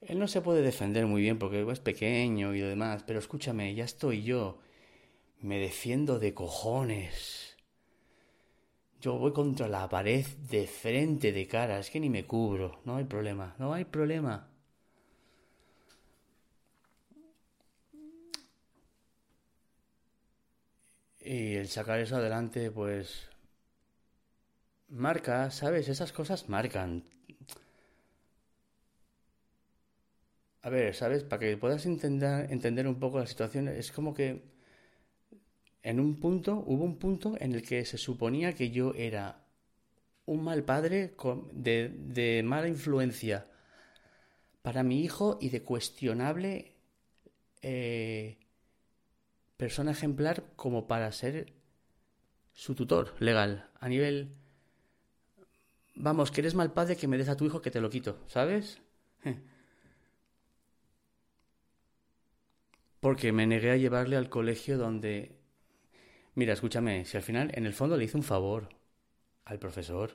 él 0.00 0.18
no 0.18 0.26
se 0.28 0.40
puede 0.40 0.62
defender 0.62 1.06
muy 1.06 1.22
bien 1.22 1.38
porque 1.38 1.64
es 1.70 1.80
pequeño 1.80 2.52
y 2.54 2.60
demás, 2.60 3.04
pero 3.06 3.18
escúchame, 3.20 3.74
ya 3.74 3.84
estoy 3.84 4.22
yo. 4.24 4.58
Me 5.40 5.58
defiendo 5.58 6.18
de 6.18 6.34
cojones. 6.34 7.56
Yo 9.00 9.18
voy 9.18 9.32
contra 9.32 9.66
la 9.66 9.88
pared 9.88 10.24
de 10.50 10.66
frente, 10.68 11.32
de 11.32 11.48
cara, 11.48 11.80
es 11.80 11.90
que 11.90 11.98
ni 11.98 12.10
me 12.10 12.26
cubro, 12.26 12.80
no 12.84 12.94
hay 12.96 13.04
problema, 13.04 13.56
no 13.58 13.72
hay 13.74 13.84
problema. 13.84 14.48
Y 21.20 21.54
el 21.54 21.68
sacar 21.68 22.00
eso 22.00 22.16
adelante, 22.16 22.72
pues... 22.72 23.28
Marca, 25.04 25.50
¿sabes? 25.50 25.88
Esas 25.88 26.12
cosas 26.12 26.48
marcan. 26.48 27.04
A 30.68 30.70
ver, 30.70 30.94
¿sabes? 30.94 31.24
Para 31.24 31.40
que 31.40 31.56
puedas 31.56 31.86
entender, 31.86 32.86
un 32.86 33.00
poco 33.00 33.18
la 33.18 33.26
situación, 33.26 33.68
es 33.68 33.90
como 33.90 34.12
que 34.12 34.42
en 35.82 35.98
un 35.98 36.20
punto, 36.20 36.62
hubo 36.66 36.84
un 36.84 36.98
punto 36.98 37.38
en 37.40 37.54
el 37.54 37.62
que 37.62 37.86
se 37.86 37.96
suponía 37.96 38.52
que 38.52 38.70
yo 38.70 38.92
era 38.94 39.46
un 40.26 40.44
mal 40.44 40.64
padre 40.64 41.14
de, 41.52 41.88
de 41.88 42.42
mala 42.42 42.68
influencia 42.68 43.46
para 44.60 44.82
mi 44.82 45.00
hijo 45.00 45.38
y 45.40 45.48
de 45.48 45.62
cuestionable 45.62 46.74
eh, 47.62 48.36
persona 49.56 49.92
ejemplar 49.92 50.44
como 50.54 50.86
para 50.86 51.10
ser 51.12 51.54
su 52.52 52.74
tutor 52.74 53.14
legal 53.20 53.70
a 53.80 53.88
nivel 53.88 54.34
vamos 55.94 56.30
que 56.30 56.42
eres 56.42 56.54
mal 56.54 56.74
padre 56.74 56.96
que 56.96 57.08
me 57.08 57.16
des 57.16 57.30
a 57.30 57.36
tu 57.38 57.46
hijo 57.46 57.62
que 57.62 57.70
te 57.70 57.80
lo 57.80 57.88
quito 57.88 58.18
sabes 58.26 58.82
porque 63.00 63.32
me 63.32 63.46
negué 63.46 63.70
a 63.70 63.76
llevarle 63.76 64.16
al 64.16 64.28
colegio 64.28 64.76
donde... 64.78 65.36
Mira, 66.34 66.52
escúchame, 66.52 67.04
si 67.04 67.16
al 67.16 67.22
final 67.22 67.50
en 67.54 67.66
el 67.66 67.74
fondo 67.74 67.96
le 67.96 68.04
hice 68.04 68.16
un 68.16 68.22
favor 68.22 68.68
al 69.44 69.58
profesor. 69.58 70.14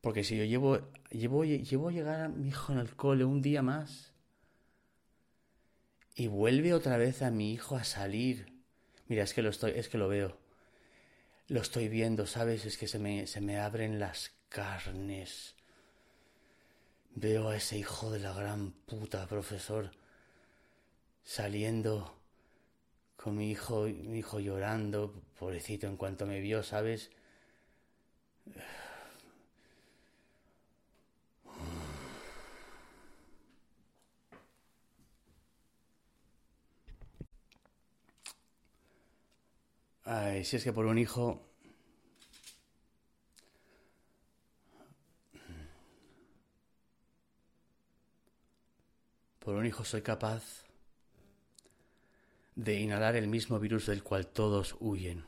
Porque 0.00 0.24
si 0.24 0.36
yo 0.36 0.44
llevo, 0.44 0.80
llevo, 1.10 1.44
llevo 1.44 1.88
a 1.88 1.92
llegar 1.92 2.20
a 2.20 2.28
mi 2.28 2.48
hijo 2.48 2.72
en 2.72 2.78
el 2.78 2.94
cole 2.96 3.24
un 3.24 3.40
día 3.40 3.62
más 3.62 4.12
y 6.14 6.26
vuelve 6.26 6.74
otra 6.74 6.96
vez 6.96 7.22
a 7.22 7.30
mi 7.30 7.52
hijo 7.52 7.76
a 7.76 7.84
salir. 7.84 8.52
Mira, 9.06 9.22
es 9.22 9.32
que 9.32 9.42
lo 9.42 9.50
estoy, 9.50 9.72
es 9.76 9.88
que 9.88 9.98
lo 9.98 10.08
veo. 10.08 10.36
Lo 11.48 11.60
estoy 11.60 11.88
viendo, 11.88 12.26
¿sabes? 12.26 12.64
Es 12.64 12.76
que 12.76 12.88
se 12.88 12.98
me, 12.98 13.26
se 13.26 13.40
me 13.40 13.58
abren 13.58 13.98
las 13.98 14.32
carnes. 14.48 15.54
Veo 17.14 17.48
a 17.48 17.56
ese 17.56 17.78
hijo 17.78 18.10
de 18.10 18.20
la 18.20 18.32
gran 18.32 18.72
puta, 18.72 19.26
profesor 19.26 19.90
saliendo 21.24 22.14
con 23.16 23.36
mi 23.38 23.50
hijo, 23.50 23.84
mi 23.84 24.18
hijo 24.18 24.38
llorando, 24.40 25.14
pobrecito, 25.38 25.86
en 25.86 25.96
cuanto 25.96 26.26
me 26.26 26.40
vio, 26.40 26.62
¿sabes? 26.62 27.10
Ay, 40.04 40.44
si 40.44 40.56
es 40.56 40.64
que 40.64 40.72
por 40.72 40.86
un 40.86 40.98
hijo... 40.98 41.48
Por 49.40 49.56
un 49.56 49.66
hijo 49.66 49.84
soy 49.84 50.00
capaz 50.00 50.61
de 52.54 52.80
inhalar 52.80 53.16
el 53.16 53.28
mismo 53.28 53.58
virus 53.58 53.86
del 53.86 54.02
cual 54.02 54.26
todos 54.26 54.76
huyen. 54.80 55.24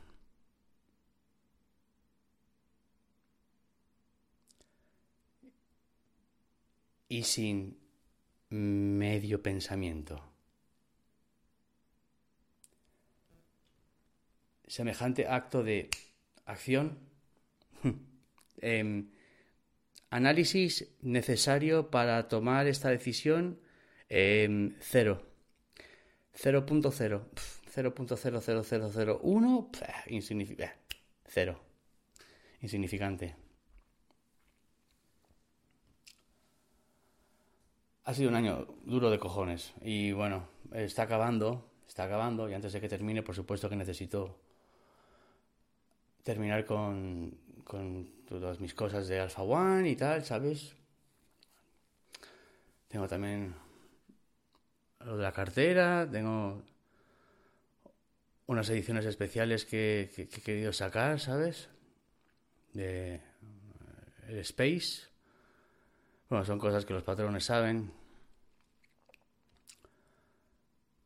Y 7.08 7.22
sin 7.22 7.78
medio 8.50 9.42
pensamiento. 9.42 10.22
Semejante 14.66 15.26
acto 15.28 15.62
de 15.62 15.90
acción. 16.46 16.98
Em, 18.60 19.10
análisis 20.08 20.88
necesario 21.02 21.90
para 21.90 22.28
tomar 22.28 22.66
esta 22.66 22.88
decisión. 22.88 23.60
Em, 24.08 24.74
cero. 24.80 25.33
0.0, 26.36 27.22
0.00001, 27.74 29.68
insignificante, 30.08 30.74
cero, 31.26 31.60
insignificante. 32.60 33.36
Ha 38.04 38.12
sido 38.12 38.28
un 38.28 38.34
año 38.34 38.66
duro 38.84 39.10
de 39.10 39.18
cojones 39.18 39.72
y 39.80 40.12
bueno, 40.12 40.48
está 40.72 41.02
acabando, 41.04 41.70
está 41.88 42.04
acabando 42.04 42.50
y 42.50 42.54
antes 42.54 42.72
de 42.72 42.80
que 42.80 42.88
termine, 42.88 43.22
por 43.22 43.34
supuesto 43.34 43.70
que 43.70 43.76
necesito 43.76 44.38
terminar 46.22 46.64
con, 46.66 47.38
con 47.64 48.10
todas 48.26 48.60
mis 48.60 48.74
cosas 48.74 49.08
de 49.08 49.20
Alpha 49.20 49.42
One 49.42 49.88
y 49.88 49.96
tal, 49.96 50.24
¿sabes? 50.24 50.76
Tengo 52.88 53.08
también 53.08 53.54
lo 55.04 55.16
de 55.16 55.22
la 55.22 55.32
cartera, 55.32 56.08
tengo 56.10 56.62
unas 58.46 58.68
ediciones 58.70 59.06
especiales 59.06 59.64
que, 59.64 60.10
he 60.16 60.26
querido 60.40 60.72
sacar, 60.72 61.20
¿sabes? 61.20 61.68
De 62.72 63.20
el 64.28 64.38
Space. 64.38 65.08
Bueno, 66.28 66.44
son 66.44 66.58
cosas 66.58 66.84
que 66.84 66.94
los 66.94 67.02
patrones 67.02 67.44
saben. 67.44 67.92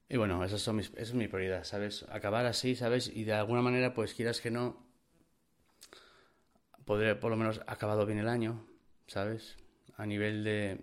Y 0.09 0.17
bueno, 0.17 0.43
esas 0.45 0.63
son 0.63 0.77
mis, 0.77 0.89
esa 0.91 1.03
es 1.03 1.15
mi 1.15 1.29
prioridad, 1.29 1.65
¿sabes? 1.65 2.07
Acabar 2.09 2.47
así, 2.47 2.75
¿sabes? 2.75 3.09
Y 3.09 3.25
de 3.25 3.35
alguna 3.35 3.61
manera, 3.61 3.93
pues 3.93 4.15
quieras 4.15 4.41
que 4.41 4.51
no, 4.51 4.89
podré 6.87 7.15
por 7.15 7.31
lo 7.31 7.37
menos 7.37 7.61
acabado 7.67 8.07
bien 8.07 8.19
el 8.19 8.29
año, 8.29 8.67
¿sabes? 9.07 9.57
A 9.97 10.07
nivel 10.07 10.45
de... 10.45 10.81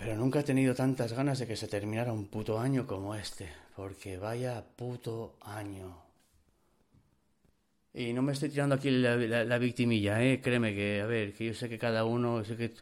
Pero 0.00 0.16
nunca 0.16 0.40
he 0.40 0.42
tenido 0.42 0.74
tantas 0.74 1.12
ganas 1.12 1.38
de 1.38 1.46
que 1.46 1.56
se 1.56 1.68
terminara 1.68 2.10
un 2.10 2.28
puto 2.28 2.58
año 2.58 2.86
como 2.86 3.14
este, 3.14 3.50
porque 3.76 4.16
vaya 4.16 4.64
puto 4.74 5.36
año. 5.42 5.94
Y 7.92 8.14
no 8.14 8.22
me 8.22 8.32
estoy 8.32 8.48
tirando 8.48 8.76
aquí 8.76 8.90
la, 8.90 9.58
victimilla, 9.58 10.24
¿eh? 10.24 10.40
Créeme 10.40 10.74
que, 10.74 11.02
a 11.02 11.06
ver, 11.06 11.34
que 11.34 11.44
yo 11.44 11.54
sé 11.54 11.68
que 11.68 11.78
cada 11.78 12.06
uno, 12.06 12.42
sé 12.44 12.56
que 12.56 12.72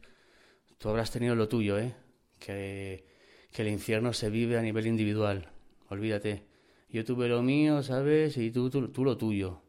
tú 0.79 0.91
habrás 0.91 1.11
tenido 1.11 1.35
lo 1.35 1.49
tuyo, 1.49 1.77
¿eh? 1.77 1.93
Que, 2.39 3.05
que 3.53 3.63
el 3.63 3.69
infierno 3.69 4.13
se 4.13 4.31
vive 4.31 4.57
a 4.57 4.63
nivel 4.63 4.87
individual, 4.87 5.51
olvídate. 5.89 6.45
Yo 6.89 7.05
tuve 7.05 7.29
lo 7.29 7.43
mío, 7.43 7.83
¿sabes? 7.83 8.37
Y 8.37 8.53
tú, 8.53 8.71
tú, 8.71 9.05
lo 9.05 9.19
tuyo. 9.19 9.61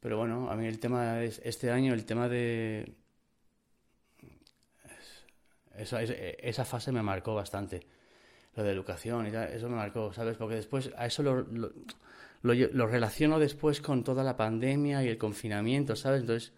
Pero 0.00 0.18
bueno, 0.18 0.50
a 0.50 0.56
mí 0.56 0.66
el 0.66 0.78
tema 0.78 1.22
es, 1.24 1.40
este 1.42 1.70
año, 1.70 1.94
el 1.94 2.04
tema 2.04 2.28
de... 2.28 2.92
Esa, 5.76 6.02
esa 6.02 6.64
fase 6.64 6.92
me 6.92 7.02
marcó 7.02 7.34
bastante. 7.34 7.86
Lo 8.54 8.62
de 8.62 8.70
educación 8.70 9.26
y 9.26 9.32
tal, 9.32 9.48
eso 9.52 9.68
me 9.68 9.76
marcó, 9.76 10.12
¿sabes? 10.12 10.36
Porque 10.36 10.54
después 10.54 10.90
a 10.96 11.06
eso 11.06 11.22
lo, 11.22 11.42
lo, 11.42 11.72
lo, 12.42 12.86
relaciono 12.86 13.38
después 13.38 13.80
con 13.80 14.04
toda 14.04 14.22
la 14.22 14.36
pandemia 14.36 15.02
y 15.02 15.08
el 15.08 15.18
confinamiento, 15.18 15.96
¿sabes? 15.96 16.20
Entonces, 16.20 16.52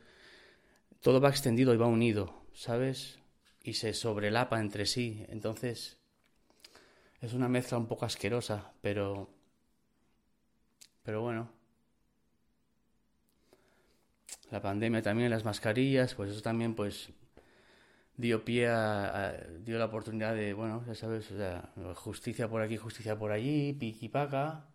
todo 1.00 1.20
va 1.20 1.30
extendido 1.30 1.72
y 1.72 1.76
va 1.76 1.86
unido, 1.86 2.42
¿sabes? 2.52 3.18
Y 3.62 3.74
se 3.74 3.94
sobrelapa 3.94 4.60
entre 4.60 4.84
sí. 4.84 5.24
Entonces, 5.28 5.96
es 7.20 7.32
una 7.32 7.48
mezcla 7.48 7.78
un 7.78 7.86
poco 7.86 8.04
asquerosa, 8.04 8.72
pero... 8.82 9.30
Pero 11.02 11.22
bueno. 11.22 11.50
La 14.50 14.60
pandemia 14.60 15.02
también, 15.02 15.30
las 15.30 15.44
mascarillas, 15.44 16.14
pues 16.14 16.30
eso 16.30 16.42
también 16.42 16.74
pues 16.74 17.10
dio 18.16 18.44
pie 18.44 18.68
a, 18.68 19.34
dio 19.64 19.78
la 19.78 19.86
oportunidad 19.86 20.34
de, 20.34 20.54
bueno, 20.54 20.84
ya 20.86 20.94
sabes, 20.94 21.32
justicia 21.94 22.48
por 22.48 22.62
aquí, 22.62 22.76
justicia 22.76 23.18
por 23.18 23.32
allí, 23.32 23.72
piqui 23.72 24.08
paca, 24.08 24.66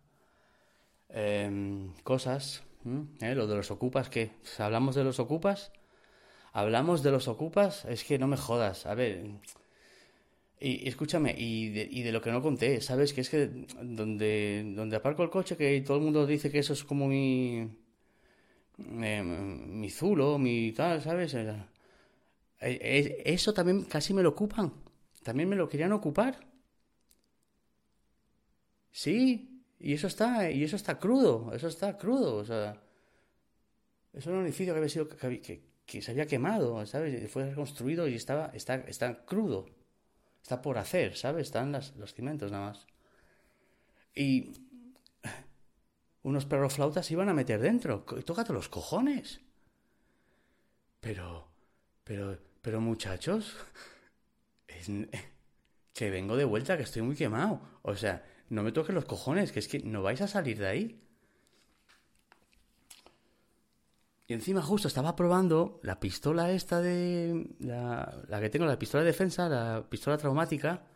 em, 1.08 1.92
cosas, 2.02 2.62
¿Eh? 3.20 3.34
lo 3.34 3.46
de 3.46 3.56
los 3.56 3.70
ocupas, 3.70 4.08
¿qué? 4.08 4.32
¿Hablamos 4.58 4.94
de 4.94 5.04
los 5.04 5.20
ocupas? 5.20 5.72
¿Hablamos 6.52 7.02
de 7.02 7.10
los 7.12 7.28
ocupas? 7.28 7.84
Es 7.86 8.04
que 8.04 8.18
no 8.18 8.26
me 8.26 8.36
jodas, 8.36 8.86
a 8.86 8.94
ver, 8.94 9.24
y, 10.62 10.88
escúchame, 10.88 11.34
y 11.36 11.70
de, 11.70 11.88
y 11.90 12.02
de, 12.02 12.12
lo 12.12 12.20
que 12.22 12.30
no 12.30 12.40
conté, 12.40 12.80
¿sabes? 12.80 13.12
Que 13.12 13.22
es 13.22 13.30
que 13.30 13.48
donde, 13.82 14.72
donde 14.76 14.96
aparco 14.96 15.24
el 15.24 15.30
coche, 15.30 15.56
que 15.56 15.80
todo 15.80 15.96
el 15.96 16.04
mundo 16.04 16.24
dice 16.26 16.50
que 16.52 16.60
eso 16.60 16.72
es 16.72 16.84
como 16.84 17.08
mi. 17.08 17.68
Eh, 18.78 19.22
mi 19.22 19.90
zulo, 19.90 20.38
mi 20.38 20.72
tal, 20.72 21.02
¿sabes? 21.02 21.34
Eh, 22.62 23.22
eso 23.26 23.52
también 23.52 23.84
casi 23.84 24.14
me 24.14 24.22
lo 24.22 24.30
ocupan. 24.30 24.72
También 25.22 25.48
me 25.48 25.56
lo 25.56 25.68
querían 25.68 25.92
ocupar. 25.92 26.38
Sí, 28.90 29.64
y 29.80 29.94
eso 29.94 30.06
está, 30.06 30.50
y 30.50 30.62
eso 30.64 30.76
está 30.76 30.98
crudo, 30.98 31.52
eso 31.54 31.68
está 31.68 31.96
crudo, 31.98 32.36
o 32.36 32.44
sea. 32.44 32.80
Era 34.12 34.32
un 34.32 34.44
edificio 34.44 34.74
que 34.74 34.78
había 34.78 34.88
sido. 34.88 35.08
que, 35.08 35.62
que, 35.86 36.02
se 36.02 36.10
había 36.10 36.26
quemado, 36.26 36.84
¿sabes? 36.86 37.30
Fue 37.30 37.48
reconstruido 37.48 38.06
y 38.08 38.14
estaba, 38.14 38.46
está, 38.54 38.76
está 38.76 39.24
crudo. 39.24 39.66
Está 40.42 40.60
por 40.60 40.78
hacer, 40.78 41.16
¿sabes? 41.16 41.46
Están 41.46 41.72
las, 41.72 41.96
los 41.96 42.14
cimientos 42.14 42.50
nada 42.50 42.68
más. 42.70 42.86
Y 44.14 44.52
unos 46.22 46.46
perroflautas 46.46 47.10
iban 47.10 47.28
a 47.28 47.34
meter 47.34 47.60
dentro. 47.60 48.02
Tócate 48.02 48.52
los 48.52 48.68
cojones. 48.68 49.40
Pero, 51.00 51.48
pero, 52.04 52.38
pero 52.62 52.80
muchachos, 52.80 53.56
que 55.92 56.10
vengo 56.10 56.36
de 56.36 56.44
vuelta, 56.44 56.76
que 56.76 56.84
estoy 56.84 57.02
muy 57.02 57.16
quemado. 57.16 57.60
O 57.82 57.96
sea, 57.96 58.24
no 58.48 58.62
me 58.62 58.72
toques 58.72 58.94
los 58.94 59.04
cojones, 59.04 59.50
que 59.50 59.58
es 59.58 59.68
que 59.68 59.80
no 59.80 60.02
vais 60.02 60.20
a 60.20 60.28
salir 60.28 60.58
de 60.58 60.68
ahí. 60.68 61.02
Y 64.28 64.34
encima 64.34 64.62
justo 64.62 64.86
estaba 64.86 65.16
probando 65.16 65.80
la 65.82 65.98
pistola 65.98 66.52
esta 66.52 66.80
de... 66.80 67.50
La, 67.58 68.40
que 68.40 68.48
tengo, 68.48 68.64
la 68.64 68.78
pistola 68.78 69.02
de 69.02 69.10
defensa, 69.10 69.48
la 69.48 69.84
pistola 69.90 70.16
traumática, 70.16 70.86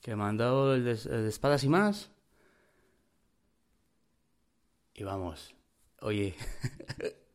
que 0.00 0.14
me 0.14 0.22
han 0.22 0.36
dado 0.36 0.74
el 0.74 0.84
de, 0.84 1.28
espadas 1.28 1.64
y 1.64 1.68
más. 1.68 2.10
Y 4.94 5.02
vamos, 5.02 5.54
oye... 6.00 6.36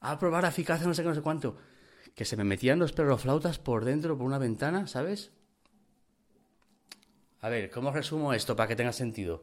a 0.00 0.18
probar 0.18 0.44
eficacia 0.44 0.86
no 0.86 0.94
sé 0.94 1.02
qué, 1.02 1.08
no 1.08 1.14
sé 1.14 1.22
cuánto. 1.22 1.56
Que 2.14 2.24
se 2.24 2.36
me 2.36 2.44
metían 2.44 2.78
los 2.78 2.92
perroflautas 2.92 3.58
por 3.58 3.84
dentro, 3.84 4.16
por 4.16 4.26
una 4.26 4.38
ventana, 4.38 4.86
¿sabes? 4.86 5.32
A 7.40 7.48
ver, 7.48 7.70
¿cómo 7.70 7.92
resumo 7.92 8.32
esto 8.32 8.56
para 8.56 8.68
que 8.68 8.76
tenga 8.76 8.92
sentido? 8.92 9.40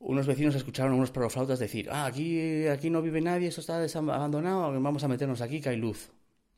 unos 0.00 0.26
vecinos 0.26 0.54
escucharon 0.54 0.92
a 0.92 0.96
unos 0.96 1.10
perroflautas 1.10 1.58
decir, 1.58 1.88
ah, 1.90 2.06
aquí, 2.06 2.66
aquí 2.68 2.90
no 2.90 3.02
vive 3.02 3.20
nadie, 3.20 3.48
eso 3.48 3.60
está 3.60 3.82
abandonado, 3.82 4.80
vamos 4.80 5.02
a 5.02 5.08
meternos 5.08 5.40
aquí 5.40 5.60
que 5.60 5.70
hay 5.70 5.76
luz. 5.76 6.10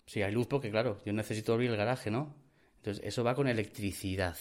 Sí, 0.06 0.22
hay 0.22 0.32
luz 0.32 0.46
porque, 0.46 0.70
claro, 0.70 0.98
yo 1.04 1.12
necesito 1.12 1.52
abrir 1.52 1.70
el 1.70 1.76
garaje, 1.76 2.10
¿no? 2.10 2.34
Entonces, 2.76 3.02
eso 3.06 3.24
va 3.24 3.34
con 3.34 3.48
electricidad. 3.48 4.36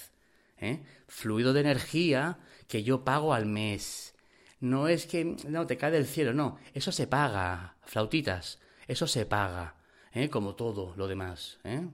¿eh? 0.57 0.81
Fluido 1.07 1.53
de 1.53 1.61
energía 1.61 2.39
que 2.67 2.83
yo 2.83 3.03
pago 3.03 3.33
al 3.33 3.45
mes. 3.45 4.15
No 4.59 4.87
es 4.87 5.05
que, 5.05 5.23
no, 5.47 5.65
te 5.67 5.77
cae 5.77 5.91
del 5.91 6.05
cielo, 6.05 6.33
no. 6.33 6.57
Eso 6.73 6.91
se 6.91 7.07
paga, 7.07 7.77
flautitas. 7.83 8.59
Eso 8.87 9.07
se 9.07 9.25
paga, 9.25 9.75
¿eh? 10.11 10.29
como 10.29 10.55
todo 10.55 10.93
lo 10.95 11.07
demás. 11.07 11.59
¿eh? 11.63 11.87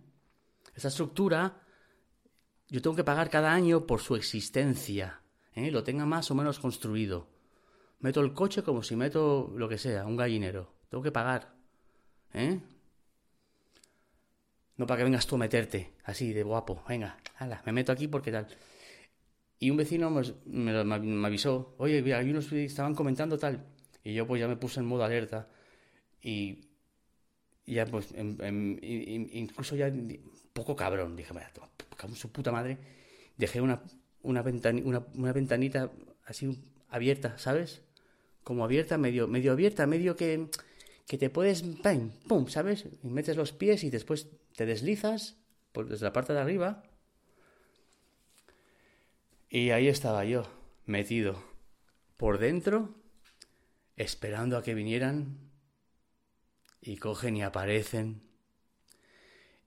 Esa 0.74 0.88
estructura, 0.88 1.61
yo 2.70 2.82
tengo 2.82 2.95
que 2.95 3.03
pagar 3.03 3.30
cada 3.30 3.53
año 3.53 3.86
por 3.86 4.01
su 4.01 4.16
existencia. 4.16 5.22
¿eh? 5.55 5.72
lo 5.72 5.84
tenga 5.84 6.05
más 6.05 6.30
o 6.32 6.36
menos 6.36 6.59
construido. 6.59 7.28
Meto 7.99 8.22
el 8.22 8.34
coche 8.34 8.61
como 8.61 8.84
si 8.84 8.95
meto 8.95 9.51
lo 9.55 9.70
que 9.70 9.78
sea, 9.78 10.05
un 10.05 10.18
gallinero. 10.18 10.74
Tengo 10.89 11.03
que 11.03 11.11
pagar. 11.11 11.53
¿Eh? 12.34 12.59
No 14.78 14.86
para 14.86 14.97
que 14.97 15.03
vengas 15.05 15.26
tú 15.26 15.36
a 15.36 15.39
meterte, 15.39 15.93
así 16.03 16.34
de 16.34 16.43
guapo. 16.43 16.84
Venga, 16.88 17.18
hala, 17.38 17.61
me 17.66 17.72
meto 17.72 17.91
aquí 17.91 18.07
porque 18.07 18.32
tal. 18.32 18.47
Y 19.66 19.72
un 19.72 19.78
vecino 19.78 20.11
me, 20.11 21.26
avisó, 21.26 21.74
oye, 21.80 21.99
mira, 22.03 22.20
hay 22.20 22.30
unos 22.30 22.51
estaban 22.51 22.93
comentando 22.93 23.39
tal. 23.39 23.66
Y 24.03 24.13
yo 24.13 24.28
pues 24.28 24.39
ya 24.39 24.47
me 24.47 24.57
puse 24.57 24.80
en 24.80 24.86
modo 24.86 25.03
alerta. 25.03 25.47
Y 26.22 26.68
ya 27.66 27.88
pues, 27.88 28.13
incluso 28.16 29.76
ya, 29.76 29.91
poco 30.53 30.76
cabrón, 30.76 31.16
dije, 31.16 31.34
mira, 31.34 31.51
su 32.13 32.32
puta 32.32 32.51
madre. 32.51 32.78
Dejé 33.38 33.59
una 33.59 33.82
una, 34.22 34.43
una, 34.43 35.34
ventanita 35.34 35.91
así 36.26 36.61
abierta, 36.89 37.39
¿sabes? 37.39 37.82
Como 38.43 38.63
abierta, 38.63 38.99
medio, 38.99 39.28
medio 39.28 39.51
abierta, 39.51 39.88
medio 39.88 40.16
que, 40.16 40.47
que 41.07 41.18
te 41.18 41.32
puedes, 41.32 41.63
¡pum! 41.63 42.11
¡pum! 42.28 42.47
¿sabes? 42.49 42.86
Y 43.01 43.07
metes 43.07 43.36
los 43.36 43.51
pies 43.51 43.84
y 43.84 43.89
después 43.89 44.28
te 44.55 44.68
deslizas 44.68 45.38
por, 45.72 45.89
desde 45.89 46.05
la 46.05 46.13
parte 46.13 46.34
de 46.34 46.39
arriba. 46.39 46.84
Y 49.50 49.72
ahí 49.72 49.88
estaba 49.88 50.26
yo, 50.26 50.43
metido 50.86 51.43
por 52.18 52.38
dentro, 52.38 52.96
esperando 53.96 54.58
a 54.58 54.64
que 54.64 54.74
vinieran. 54.74 55.39
Y 56.82 56.98
cogen 56.98 57.36
y 57.38 57.43
aparecen. 57.43 58.22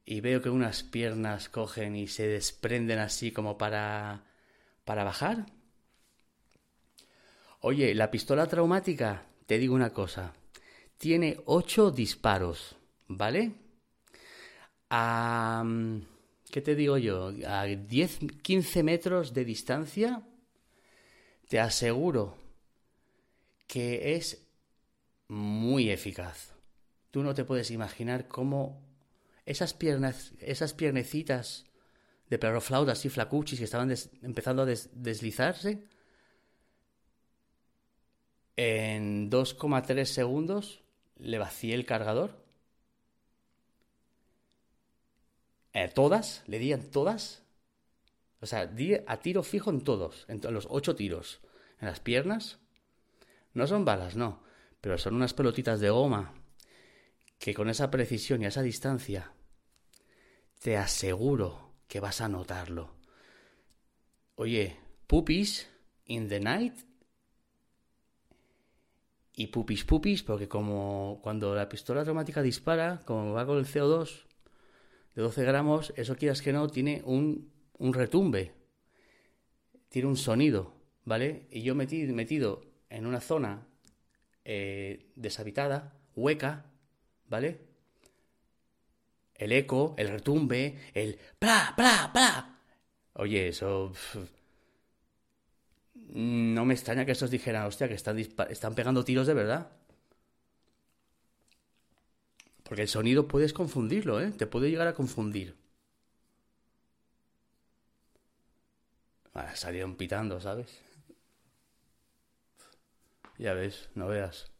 Y 0.05 0.21
veo 0.21 0.41
que 0.41 0.51
unas 0.51 0.83
piernas 0.83 1.49
cogen 1.49 1.97
y 1.97 2.07
se 2.07 2.29
desprenden 2.29 3.01
así 3.01 3.33
como 3.33 3.59
para 3.59 4.29
para 4.89 5.05
bajar. 5.05 5.45
Oye, 7.61 7.95
la 7.95 8.11
pistola 8.11 8.47
traumática 8.47 9.27
te 9.45 9.59
digo 9.59 9.75
una 9.75 9.93
cosa. 9.93 10.33
Tiene 10.97 11.37
ocho 11.45 11.91
disparos, 11.91 12.75
¿vale? 13.07 13.53
A... 14.89 15.63
¿Qué 16.51 16.63
te 16.63 16.75
digo 16.75 16.97
yo? 16.99 17.33
A 17.47 17.65
10, 17.65 18.19
15 18.43 18.83
metros 18.83 19.35
de 19.35 19.45
distancia, 19.45 20.23
te 21.49 21.61
aseguro 21.61 22.37
que 23.67 24.17
es 24.17 24.47
muy 25.29 25.91
eficaz. 25.91 26.55
Tú 27.11 27.23
no 27.23 27.35
te 27.35 27.45
puedes 27.45 27.71
imaginar 27.71 28.29
cómo 28.29 28.83
esas 29.45 29.75
piernas, 29.75 30.33
esas 30.41 30.75
piernecitas 30.75 31.67
de 32.29 32.39
perroflautas 32.39 33.05
y 33.05 33.09
flacuchis 33.09 33.59
que 33.59 33.65
estaban 33.65 33.95
empezando 34.23 34.63
a 34.63 34.67
deslizarse, 34.67 35.87
en 38.57 39.31
2,3 39.31 40.05
segundos 40.05 40.83
le 41.17 41.39
vacié 41.39 41.75
el 41.75 41.87
cargador. 41.87 42.38
Eh, 45.73 45.89
todas, 45.89 46.43
le 46.47 46.59
di 46.59 46.75
todas. 46.77 47.43
O 48.41 48.47
sea, 48.47 48.71
a 49.07 49.17
tiro 49.19 49.43
fijo 49.43 49.71
en 49.71 49.83
todos, 49.83 50.25
en 50.29 50.41
los 50.55 50.67
ocho 50.71 50.95
tiros. 50.95 51.41
En 51.81 51.89
las 51.89 52.01
piernas. 52.01 52.59
No 53.55 53.67
son 53.67 53.85
balas, 53.85 54.17
no. 54.17 54.43
Pero 54.81 54.99
son 54.99 55.15
unas 55.15 55.35
pelotitas 55.35 55.81
de 55.81 55.91
goma 55.91 56.35
que 57.39 57.55
con 57.55 57.69
esa 57.69 57.91
precisión 57.91 58.43
y 58.43 58.47
esa 58.47 58.63
distancia 58.63 59.33
te 60.61 60.77
aseguro 60.77 61.75
que 61.87 62.01
vas 62.01 62.21
a 62.21 62.29
notarlo. 62.29 62.95
Oye, 64.35 64.77
pupis 65.07 65.69
in 66.07 66.29
the 66.29 66.41
night 66.41 66.75
y 69.35 69.49
pupis 69.49 69.85
pupis, 69.85 70.23
porque 70.23 70.49
como 70.49 71.21
cuando 71.23 71.55
la 71.55 71.69
pistola 71.69 72.01
automática 72.01 72.43
dispara, 72.43 73.01
como 73.05 73.33
va 73.33 73.47
con 73.47 73.59
el 73.59 73.67
CO2 73.67 74.28
de 75.19 75.25
12 75.25 75.43
gramos, 75.43 75.93
eso 75.97 76.15
quieras 76.15 76.41
que 76.43 76.53
no, 76.53 76.69
tiene 76.69 77.03
un, 77.05 77.51
un 77.79 77.93
retumbe, 77.93 78.53
tiene 79.89 80.07
un 80.07 80.17
sonido, 80.17 80.73
¿vale? 81.05 81.49
Y 81.51 81.63
yo 81.63 81.75
metido, 81.75 82.15
metido 82.15 82.63
en 82.89 83.05
una 83.05 83.21
zona 83.21 83.67
eh, 84.45 85.11
deshabitada, 85.17 85.93
hueca, 86.15 86.67
¿vale? 87.29 87.59
El 89.35 89.51
eco, 89.51 89.97
el 89.99 90.07
retumbe, 90.07 90.79
el 90.95 91.19
¡pla, 91.37 91.73
pla, 91.77 92.11
pla! 92.13 92.61
Oye, 93.15 93.49
eso... 93.49 93.93
No 95.95 96.65
me 96.65 96.75
extraña 96.75 97.05
que 97.05 97.11
estos 97.11 97.33
dijeran, 97.33 97.67
hostia, 97.67 97.89
que 97.89 97.95
están, 97.95 98.17
están 98.19 98.77
pegando 98.77 99.05
tiros 99.05 99.27
de 99.27 99.35
verdad. 99.35 99.73
Porque 102.69 102.83
el 102.83 102.89
sonido 102.89 103.27
puedes 103.29 103.55
confundirlo, 103.55 104.21
¿eh? 104.21 104.31
Te 104.31 104.47
puede 104.47 104.71
llegar 104.71 104.87
a 104.89 104.95
confundir. 104.95 105.57
Ah, 109.33 109.55
salieron 109.57 109.97
pitando, 109.97 110.39
¿sabes? 110.41 110.83
Ya 113.39 113.55
ves, 113.55 113.89
no 113.95 114.09
veas. 114.09 114.51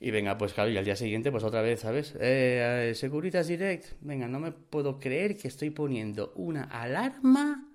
Y 0.00 0.12
venga, 0.12 0.38
pues 0.38 0.52
claro, 0.52 0.70
y 0.70 0.76
al 0.76 0.84
día 0.84 0.94
siguiente, 0.94 1.32
pues 1.32 1.42
otra 1.42 1.62
vez, 1.62 1.80
¿sabes? 1.80 2.14
Eh, 2.20 2.92
Securitas 2.94 3.48
Direct, 3.48 3.94
venga, 4.00 4.28
no 4.28 4.38
me 4.38 4.52
puedo 4.52 5.00
creer 5.00 5.36
que 5.36 5.48
estoy 5.48 5.70
poniendo 5.70 6.32
una 6.36 6.62
alarma 6.64 7.68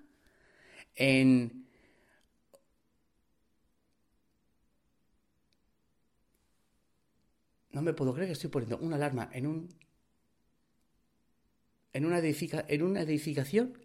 en 0.94 1.63
No 7.74 7.82
me 7.82 7.92
puedo 7.92 8.14
creer 8.14 8.28
que 8.28 8.34
estoy 8.34 8.50
poniendo 8.50 8.78
una 8.78 8.94
alarma 8.94 9.28
en 9.32 9.48
un. 9.48 9.68
en 11.92 12.06
una, 12.06 12.18
edifica, 12.18 12.64
en 12.68 12.82
una 12.82 13.00
edificación 13.00 13.76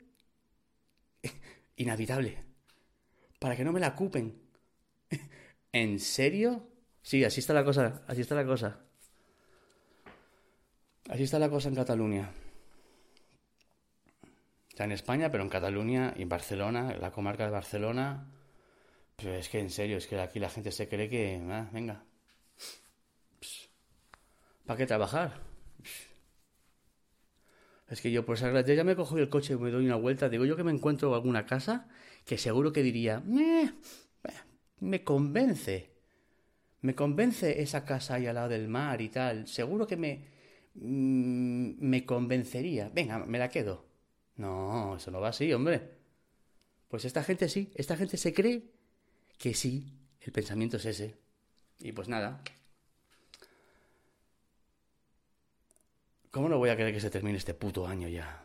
inhabitable. 1.75 2.37
Para 3.39 3.55
que 3.55 3.63
no 3.63 3.73
me 3.73 3.79
la 3.79 3.89
ocupen. 3.89 4.39
¿En 5.71 5.99
serio? 5.99 6.69
Sí, 7.01 7.23
así 7.23 7.39
está 7.39 7.55
la 7.55 7.63
cosa. 7.63 8.03
Así 8.07 8.21
está 8.21 8.35
la 8.35 8.45
cosa. 8.45 8.79
Así 11.09 11.23
está 11.23 11.39
la 11.39 11.49
cosa 11.49 11.69
en 11.69 11.75
Cataluña. 11.75 12.31
Está 14.69 14.83
en 14.83 14.91
España, 14.91 15.31
pero 15.31 15.43
en 15.43 15.49
Cataluña 15.49 16.13
y 16.15 16.21
en 16.21 16.29
Barcelona, 16.29 16.95
la 16.95 17.11
comarca 17.11 17.45
de 17.45 17.51
Barcelona. 17.51 18.31
Pero 19.15 19.33
es 19.33 19.49
que 19.49 19.59
en 19.59 19.71
serio, 19.71 19.97
es 19.97 20.05
que 20.05 20.19
aquí 20.19 20.37
la 20.37 20.49
gente 20.49 20.71
se 20.71 20.87
cree 20.87 21.09
que. 21.09 21.41
Ah, 21.49 21.67
venga, 21.73 22.05
¿Para 24.69 24.77
qué 24.77 24.85
trabajar? 24.85 25.33
Es 27.87 28.01
que 28.01 28.11
yo 28.11 28.23
por 28.23 28.35
esa 28.35 28.61
ya 28.61 28.83
me 28.83 28.95
cojo 28.95 29.17
el 29.17 29.27
coche 29.27 29.55
y 29.55 29.57
me 29.57 29.71
doy 29.71 29.87
una 29.87 29.95
vuelta. 29.95 30.29
Digo 30.29 30.45
yo 30.45 30.55
que 30.55 30.63
me 30.63 30.71
encuentro 30.71 31.15
alguna 31.15 31.47
casa 31.47 31.87
que 32.23 32.37
seguro 32.37 32.71
que 32.71 32.83
diría, 32.83 33.19
me 34.79 35.03
convence. 35.03 35.89
Me 36.81 36.93
convence 36.93 37.63
esa 37.63 37.83
casa 37.83 38.13
ahí 38.13 38.27
al 38.27 38.35
lado 38.35 38.49
del 38.49 38.67
mar 38.67 39.01
y 39.01 39.09
tal. 39.09 39.47
Seguro 39.47 39.87
que 39.87 39.97
me, 39.97 40.27
mm, 40.75 41.71
me 41.79 42.05
convencería. 42.05 42.91
Venga, 42.93 43.25
me 43.25 43.39
la 43.39 43.49
quedo. 43.49 43.87
No, 44.35 44.97
eso 44.97 45.09
no 45.09 45.19
va 45.19 45.29
así, 45.29 45.51
hombre. 45.51 45.81
Pues 46.89 47.05
esta 47.05 47.23
gente 47.23 47.49
sí, 47.49 47.71
esta 47.73 47.97
gente 47.97 48.17
se 48.17 48.35
cree 48.35 48.69
que 49.39 49.55
sí, 49.55 49.97
el 50.21 50.31
pensamiento 50.31 50.77
es 50.77 50.85
ese. 50.85 51.15
Y 51.79 51.91
pues 51.91 52.07
nada, 52.07 52.43
¿Cómo 56.31 56.47
no 56.47 56.57
voy 56.57 56.69
a 56.69 56.77
querer 56.77 56.93
que 56.93 56.99
se 57.01 57.09
termine 57.09 57.37
este 57.37 57.53
puto 57.53 57.87
año 57.87 58.07
ya? 58.07 58.43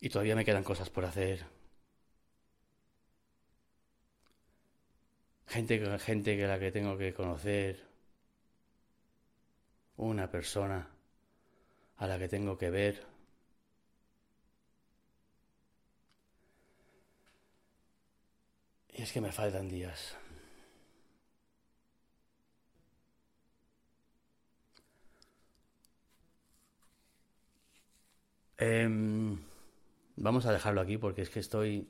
Y 0.00 0.08
todavía 0.08 0.34
me 0.34 0.44
quedan 0.44 0.64
cosas 0.64 0.90
por 0.90 1.04
hacer. 1.04 1.44
Gente, 5.46 5.98
gente 5.98 6.36
que 6.36 6.46
la 6.46 6.58
que 6.58 6.72
tengo 6.72 6.96
que 6.96 7.12
conocer. 7.14 7.86
Una 9.96 10.30
persona 10.30 10.88
a 11.98 12.06
la 12.06 12.18
que 12.18 12.28
tengo 12.28 12.56
que 12.56 12.70
ver. 12.70 13.06
Y 18.92 19.02
es 19.02 19.12
que 19.12 19.20
me 19.20 19.32
faltan 19.32 19.68
días. 19.68 20.16
Em, 28.60 29.38
vamos 30.16 30.44
a 30.44 30.52
dejarlo 30.52 30.82
aquí 30.82 30.98
porque 30.98 31.22
es 31.22 31.30
que 31.30 31.40
estoy. 31.40 31.88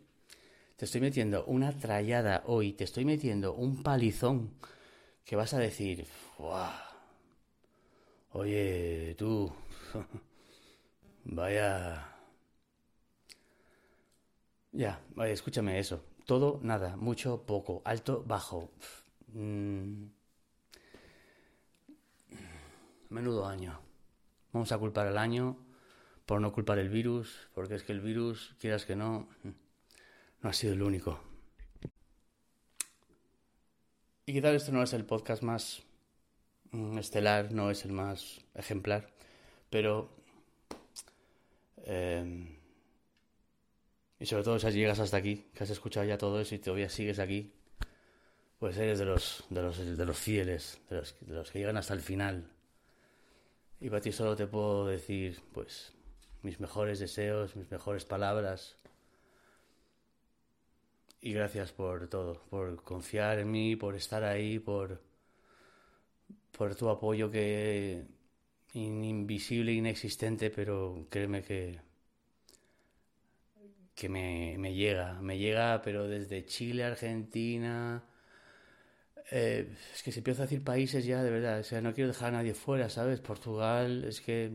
Te 0.77 0.85
estoy 0.85 1.01
metiendo 1.01 1.45
una 1.47 1.73
trallada 1.73 2.45
hoy, 2.47 2.73
te 2.73 2.85
estoy 2.85 3.05
metiendo 3.05 3.55
un 3.55 3.83
palizón 3.83 4.53
que 5.25 5.35
vas 5.37 5.53
a 5.53 5.59
decir. 5.59 6.07
Oye, 8.33 9.17
tú. 9.19 9.53
Vaya. 11.25 12.07
Ya, 14.73 15.01
escúchame 15.27 15.79
eso. 15.81 16.05
Todo, 16.25 16.61
nada, 16.63 16.97
mucho, 16.97 17.43
poco, 17.47 17.83
alto, 17.85 18.23
bajo. 18.25 18.71
Mm. 19.33 20.05
Menudo 23.09 23.47
año. 23.47 23.81
Vamos 24.53 24.71
a 24.71 24.79
culpar 24.79 25.09
el 25.09 25.19
año 25.19 25.70
por 26.31 26.41
no 26.41 26.53
culpar 26.53 26.79
el 26.79 26.91
virus, 26.91 27.49
porque 27.57 27.75
es 27.75 27.83
que 27.83 27.91
el 27.91 28.01
virus, 28.01 28.55
quieras 28.61 28.85
que 28.85 28.95
no, 28.95 29.29
no 29.43 30.49
ha 30.49 30.53
sido 30.53 30.75
el 30.75 30.83
único. 30.83 31.21
Y 34.27 34.35
quizás 34.35 34.55
este 34.55 34.71
no 34.71 34.81
es 34.81 34.93
el 34.93 35.05
podcast 35.05 35.43
más 35.43 35.83
mm, 36.71 36.99
estelar, 36.99 37.51
no 37.51 37.69
es 37.73 37.85
el 37.85 37.91
más 37.91 38.41
ejemplar, 38.55 39.11
pero... 39.71 40.09
Eh, 41.79 42.57
y 44.21 44.27
sobre 44.27 44.45
todo 44.45 44.61
si 44.61 44.71
llegas 44.71 45.01
hasta 45.01 45.17
aquí, 45.17 45.49
que 45.53 45.65
has 45.65 45.71
escuchado 45.71 46.07
ya 46.07 46.17
todo 46.17 46.41
eso 46.41 46.55
y 46.55 46.61
todavía 46.61 46.91
sigues 46.91 47.19
aquí, 47.19 47.53
pues 48.61 48.77
eres 48.77 49.01
de 49.01 49.05
los, 49.05 49.45
de 49.51 49.63
los, 49.63 49.97
de 49.99 50.07
los 50.07 50.17
fieles, 50.17 50.81
de 50.91 50.99
los, 50.99 51.17
de 51.23 51.35
los 51.35 51.51
que 51.51 51.59
llegan 51.59 51.77
hasta 51.77 51.95
el 51.95 52.01
final. 52.01 52.53
Y 53.81 53.91
para 53.91 54.01
ti 54.01 54.13
solo 54.13 54.37
te 54.37 54.47
puedo 54.47 54.87
decir, 54.87 55.41
pues, 55.53 55.93
mis 56.43 56.61
mejores 56.61 56.99
deseos, 56.99 57.57
mis 57.57 57.71
mejores 57.71 58.05
palabras. 58.05 58.77
Y 61.23 61.33
gracias 61.33 61.73
por 61.73 62.09
todo, 62.09 62.43
por 62.51 62.83
confiar 62.83 63.39
en 63.39 63.51
mí, 63.51 63.75
por 63.77 63.95
estar 63.95 64.23
ahí, 64.25 64.59
por, 64.59 65.01
por 66.57 66.75
tu 66.75 66.89
apoyo 66.89 67.31
que 67.31 68.05
invisible, 68.75 69.73
inexistente, 69.73 70.51
pero 70.51 71.07
créeme 71.11 71.43
que, 71.43 71.81
que 73.95 74.09
me, 74.09 74.57
me 74.59 74.75
llega, 74.75 75.21
me 75.21 75.39
llega, 75.39 75.81
pero 75.83 76.09
desde 76.09 76.45
Chile, 76.45 76.85
Argentina, 76.85 78.03
Eh, 79.33 79.77
es 79.95 80.03
que 80.03 80.13
si 80.13 80.19
empiezo 80.21 80.43
a 80.43 80.47
decir 80.47 80.65
países 80.65 81.05
ya, 81.05 81.23
de 81.23 81.31
verdad, 81.31 81.61
o 81.61 81.65
sea, 81.65 81.81
no 81.81 81.95
quiero 81.95 82.09
dejar 82.09 82.31
a 82.31 82.39
nadie 82.39 82.55
fuera, 82.55 82.89
¿sabes? 82.91 83.21
Portugal, 83.21 84.05
es 84.05 84.21
que 84.21 84.53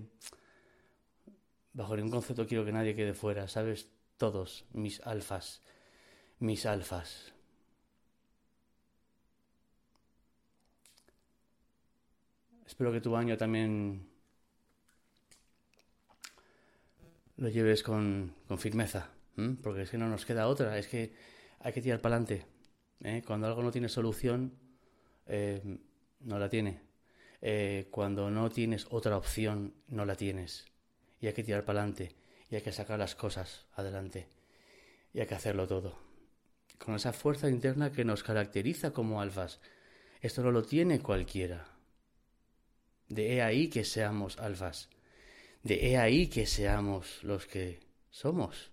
bajo 1.76 1.96
ningún 1.96 2.12
concepto 2.12 2.48
quiero 2.48 2.66
que 2.66 2.72
nadie 2.72 2.96
quede 2.96 3.14
fuera, 3.14 3.48
¿sabes? 3.48 3.90
Todos, 4.18 4.66
mis 4.72 5.02
alfas, 5.02 5.62
mis 6.40 6.66
alfas. 6.66 7.34
Espero 12.66 12.92
que 12.92 13.02
tu 13.02 13.16
año 13.16 13.38
también 13.38 14.08
lo 17.38 17.50
lleves 17.50 17.84
con, 17.84 18.34
firmeza, 18.58 19.10
porque 19.62 19.82
es 19.84 19.90
que 19.90 19.98
no 19.98 20.08
nos 20.08 20.26
queda 20.26 20.48
otra, 20.48 20.78
es 20.78 20.88
que 20.88 21.14
hay 21.60 21.74
que 21.74 21.82
tirar 21.82 22.00
para 22.00 22.16
adelante. 22.16 22.46
¿eh? 23.02 23.22
Cuando 23.28 23.48
algo 23.48 23.62
no 23.62 23.72
tiene 23.72 23.90
solución, 23.90 24.54
eh, 25.28 25.62
no 26.22 26.40
la 26.40 26.50
tiene. 26.50 26.80
Eh, 27.42 27.90
cuando 27.92 28.32
no 28.32 28.50
tienes 28.50 28.88
otra 28.90 29.18
opción, 29.18 29.74
no 29.90 30.06
la 30.06 30.16
tienes. 30.16 30.66
Y 31.26 31.28
hay 31.28 31.34
que 31.34 31.44
tirar 31.44 31.66
para 31.66 31.80
adelante, 31.80 32.16
y 32.52 32.56
hay 32.56 32.62
que 32.62 32.72
sacar 32.72 33.00
las 33.00 33.16
cosas 33.16 33.66
adelante, 33.74 34.30
y 35.12 35.22
hay 35.22 35.26
que 35.26 35.34
hacerlo 35.34 35.68
todo. 35.68 35.98
Con 36.78 36.94
esa 36.94 37.14
fuerza 37.14 37.50
interna 37.50 37.92
que 37.92 38.06
nos 38.06 38.22
caracteriza 38.22 38.92
como 38.92 39.20
alfas. 39.20 39.60
Esto 40.22 40.44
no 40.44 40.52
lo 40.52 40.62
tiene 40.62 41.00
cualquiera. 41.00 41.68
De 43.10 43.42
ahí 43.42 43.70
que 43.70 43.84
seamos 43.84 44.38
alfas 44.38 44.88
de 45.66 45.88
he 45.88 45.98
ahí 45.98 46.28
que 46.28 46.46
seamos 46.46 47.24
los 47.24 47.48
que 47.48 47.80
somos. 48.12 48.72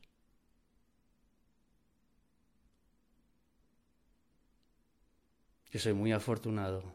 Yo 5.70 5.80
soy 5.80 5.94
muy 5.94 6.12
afortunado 6.12 6.94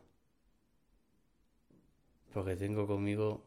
porque 2.32 2.55
tengo 2.55 2.86
conmigo 2.86 3.47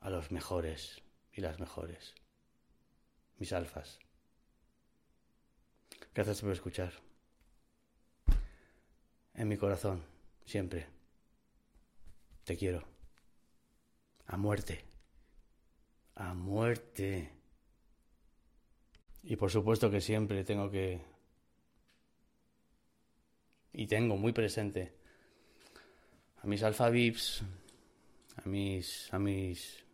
a 0.00 0.10
los 0.10 0.30
mejores 0.30 1.02
y 1.32 1.40
las 1.40 1.60
mejores, 1.60 2.14
mis 3.38 3.52
alfas. 3.52 3.98
Gracias 6.14 6.40
por 6.40 6.52
escuchar. 6.52 6.92
En 9.34 9.48
mi 9.48 9.56
corazón, 9.56 10.04
siempre. 10.44 10.86
Te 12.44 12.56
quiero. 12.56 12.84
A 14.26 14.36
muerte. 14.36 14.84
A 16.16 16.34
muerte. 16.34 17.32
Y 19.22 19.36
por 19.36 19.50
supuesto 19.50 19.90
que 19.90 20.00
siempre 20.00 20.44
tengo 20.44 20.70
que... 20.70 21.00
Y 23.72 23.86
tengo 23.86 24.16
muy 24.16 24.32
presente 24.32 24.96
a 26.42 26.46
mis 26.46 26.62
alfa 26.62 26.86
a 26.86 26.90
mis... 26.90 27.42
a 29.12 29.18
mis... 29.18 29.84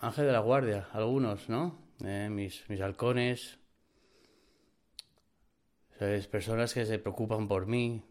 Ángel 0.00 0.26
de 0.26 0.32
la 0.32 0.40
Guardia, 0.40 0.88
algunos, 0.92 1.48
¿no? 1.48 1.78
Eh, 2.04 2.28
mis, 2.30 2.68
mis 2.68 2.80
halcones. 2.80 3.58
¿Sabes? 5.98 6.26
Personas 6.26 6.74
que 6.74 6.84
se 6.84 6.98
preocupan 6.98 7.48
por 7.48 7.66
mí, 7.66 8.04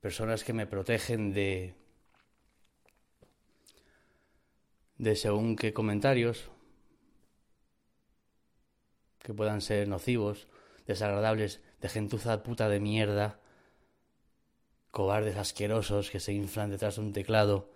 personas 0.00 0.44
que 0.44 0.54
me 0.54 0.66
protegen 0.66 1.34
de 1.34 1.74
de 4.96 5.14
según 5.14 5.54
qué 5.56 5.72
comentarios 5.72 6.50
que 9.18 9.34
puedan 9.34 9.60
ser 9.60 9.86
nocivos, 9.88 10.48
desagradables, 10.86 11.60
de 11.82 11.88
gentuza 11.90 12.42
puta 12.42 12.68
de 12.68 12.80
mierda, 12.80 13.40
cobardes 14.90 15.36
asquerosos 15.36 16.10
que 16.10 16.18
se 16.18 16.32
inflan 16.32 16.70
detrás 16.70 16.96
de 16.96 17.02
un 17.02 17.12
teclado, 17.12 17.70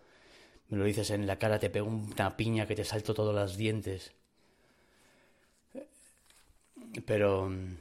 me 0.68 0.78
lo 0.78 0.84
dices 0.84 1.10
en 1.10 1.26
la 1.26 1.38
cara, 1.38 1.58
te 1.58 1.70
pego 1.70 1.88
una 1.88 2.36
piña 2.36 2.66
que 2.66 2.74
te 2.74 2.84
salto 2.84 3.14
todos 3.14 3.34
los 3.34 3.56
dientes. 3.56 4.12
Pero 7.06 7.48
mm, 7.48 7.76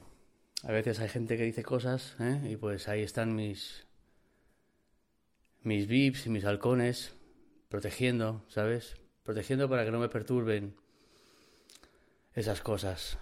a 0.64 0.72
veces 0.72 1.00
hay 1.00 1.08
gente 1.08 1.36
que 1.36 1.44
dice 1.44 1.62
cosas, 1.62 2.16
¿eh? 2.20 2.40
y 2.50 2.56
pues 2.56 2.88
ahí 2.88 3.02
están 3.02 3.34
mis 3.34 3.86
mis 5.62 5.86
VIPs 5.86 6.26
y 6.26 6.30
mis 6.30 6.44
halcones, 6.44 7.14
protegiendo, 7.68 8.44
¿sabes? 8.48 8.96
Protegiendo 9.22 9.68
para 9.68 9.84
que 9.84 9.92
no 9.92 10.00
me 10.00 10.08
perturben 10.08 10.74
esas 12.34 12.60
cosas. 12.60 13.18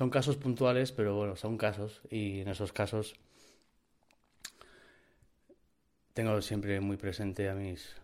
Son 0.00 0.08
casos 0.08 0.38
puntuales, 0.38 0.92
pero 0.92 1.14
bueno, 1.14 1.36
son 1.36 1.58
casos 1.58 2.00
y 2.08 2.40
en 2.40 2.48
esos 2.48 2.72
casos 2.72 3.16
tengo 6.14 6.40
siempre 6.40 6.80
muy 6.80 6.96
presente 6.96 7.50
a 7.50 7.54
mis 7.54 7.96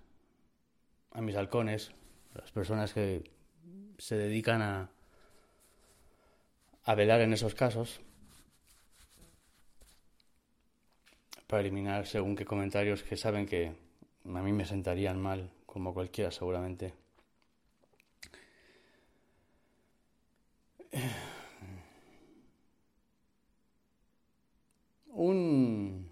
a 1.13 1.23
mis 1.23 1.35
halcones, 1.37 1.93
las 2.35 2.53
personas 2.53 2.93
que 2.93 3.25
se 3.97 4.19
dedican 4.19 4.61
a 4.61 4.91
a 6.85 6.95
velar 6.95 7.23
en 7.23 7.33
esos 7.33 7.55
casos 7.55 8.03
para 11.47 11.63
eliminar 11.63 12.07
según 12.07 12.37
qué 12.37 12.45
comentarios 12.45 13.05
que 13.05 13.17
saben 13.17 13.47
que 13.47 13.73
a 14.27 14.43
mí 14.43 14.53
me 14.53 14.67
sentarían 14.67 15.19
mal, 15.19 15.51
como 15.65 15.95
cualquiera 15.95 16.31
seguramente. 16.31 16.93
Un, 25.17 26.11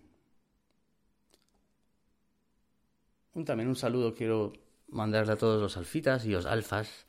un 3.33 3.33
también 3.44 3.68
un 3.68 3.76
saludo 3.76 4.14
quiero 4.14 4.52
mandarle 4.88 5.32
a 5.32 5.36
todos 5.36 5.60
los 5.60 5.76
alfitas 5.76 6.24
y 6.24 6.30
los 6.30 6.46
alfas 6.46 7.06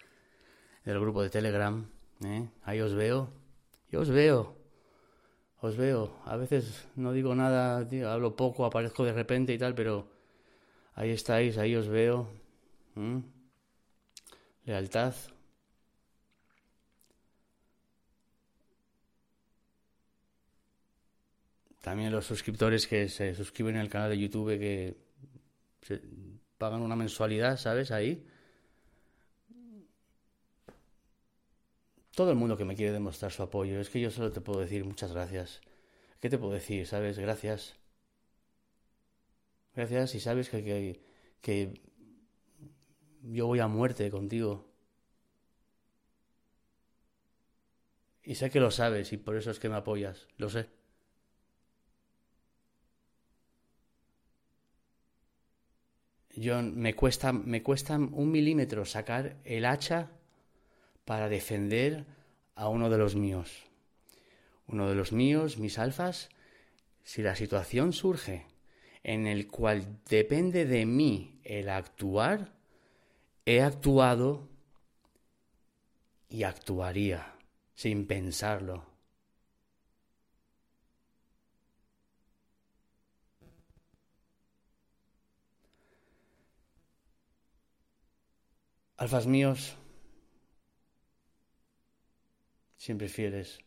del 0.83 0.99
grupo 0.99 1.21
de 1.21 1.29
Telegram. 1.29 1.89
¿eh? 2.23 2.49
Ahí 2.63 2.81
os 2.81 2.93
veo 2.93 3.45
os 3.95 4.09
veo, 4.09 4.55
os 5.61 5.75
veo. 5.77 6.19
A 6.25 6.35
veces 6.37 6.87
no 6.95 7.13
digo 7.13 7.35
nada, 7.35 7.87
hablo 8.11 8.35
poco, 8.35 8.65
aparezco 8.65 9.03
de 9.03 9.13
repente 9.13 9.53
y 9.53 9.57
tal, 9.57 9.75
pero 9.75 10.07
ahí 10.95 11.11
estáis, 11.11 11.57
ahí 11.57 11.75
os 11.75 11.87
veo. 11.87 12.29
Lealtad. 14.65 15.13
También 21.81 22.11
los 22.11 22.25
suscriptores 22.25 22.87
que 22.87 23.09
se 23.09 23.35
suscriben 23.35 23.77
al 23.77 23.89
canal 23.89 24.09
de 24.09 24.17
YouTube 24.17 24.57
que 24.57 24.97
pagan 26.65 26.81
una 26.81 26.95
mensualidad, 26.95 27.57
¿sabes? 27.57 27.91
Ahí. 27.91 28.25
todo 32.15 32.31
el 32.31 32.37
mundo 32.37 32.57
que 32.57 32.65
me 32.65 32.75
quiere 32.75 32.93
demostrar 32.93 33.31
su 33.31 33.43
apoyo. 33.43 33.79
Es 33.79 33.89
que 33.89 33.99
yo 34.01 34.09
solo 34.09 34.31
te 34.31 34.41
puedo 34.41 34.61
decir 34.61 34.85
muchas 34.85 35.11
gracias. 35.11 35.61
¿Qué 36.21 36.29
te 36.29 36.37
puedo 36.37 36.53
decir? 36.53 36.87
¿Sabes? 36.87 37.19
Gracias. 37.19 37.75
Gracias 39.75 40.15
y 40.15 40.19
sabes 40.21 40.49
que, 40.49 40.63
que, 40.63 41.01
que 41.41 41.81
yo 43.21 43.47
voy 43.47 43.59
a 43.59 43.67
muerte 43.67 44.09
contigo. 44.09 44.65
Y 48.23 48.35
sé 48.35 48.49
que 48.49 48.59
lo 48.59 48.71
sabes 48.71 49.13
y 49.13 49.17
por 49.17 49.35
eso 49.35 49.51
es 49.51 49.59
que 49.59 49.69
me 49.69 49.75
apoyas. 49.75 50.27
Lo 50.37 50.49
sé. 50.49 50.69
Yo 56.35 56.61
me 56.61 56.95
cuesta, 56.95 57.31
me 57.31 57.63
cuesta 57.63 57.95
un 57.95 58.31
milímetro 58.31 58.85
sacar 58.85 59.37
el 59.45 59.65
hacha 59.65 60.11
para 61.05 61.29
defender 61.29 62.05
a 62.55 62.67
uno 62.67 62.89
de 62.89 62.97
los 62.97 63.15
míos. 63.15 63.65
Uno 64.67 64.89
de 64.89 64.95
los 64.95 65.11
míos, 65.11 65.57
mis 65.57 65.79
alfas, 65.79 66.29
si 67.03 67.21
la 67.21 67.35
situación 67.35 67.93
surge 67.93 68.45
en 69.03 69.27
el 69.27 69.47
cual 69.47 69.99
depende 70.09 70.65
de 70.65 70.85
mí 70.85 71.39
el 71.43 71.69
actuar, 71.69 72.51
he 73.45 73.61
actuado 73.61 74.49
y 76.27 76.43
actuaría 76.43 77.35
sin 77.75 78.07
pensarlo. 78.07 78.94
Alfas 88.97 89.27
míos, 89.27 89.75
siempre 92.77 93.09
fieles, 93.09 93.59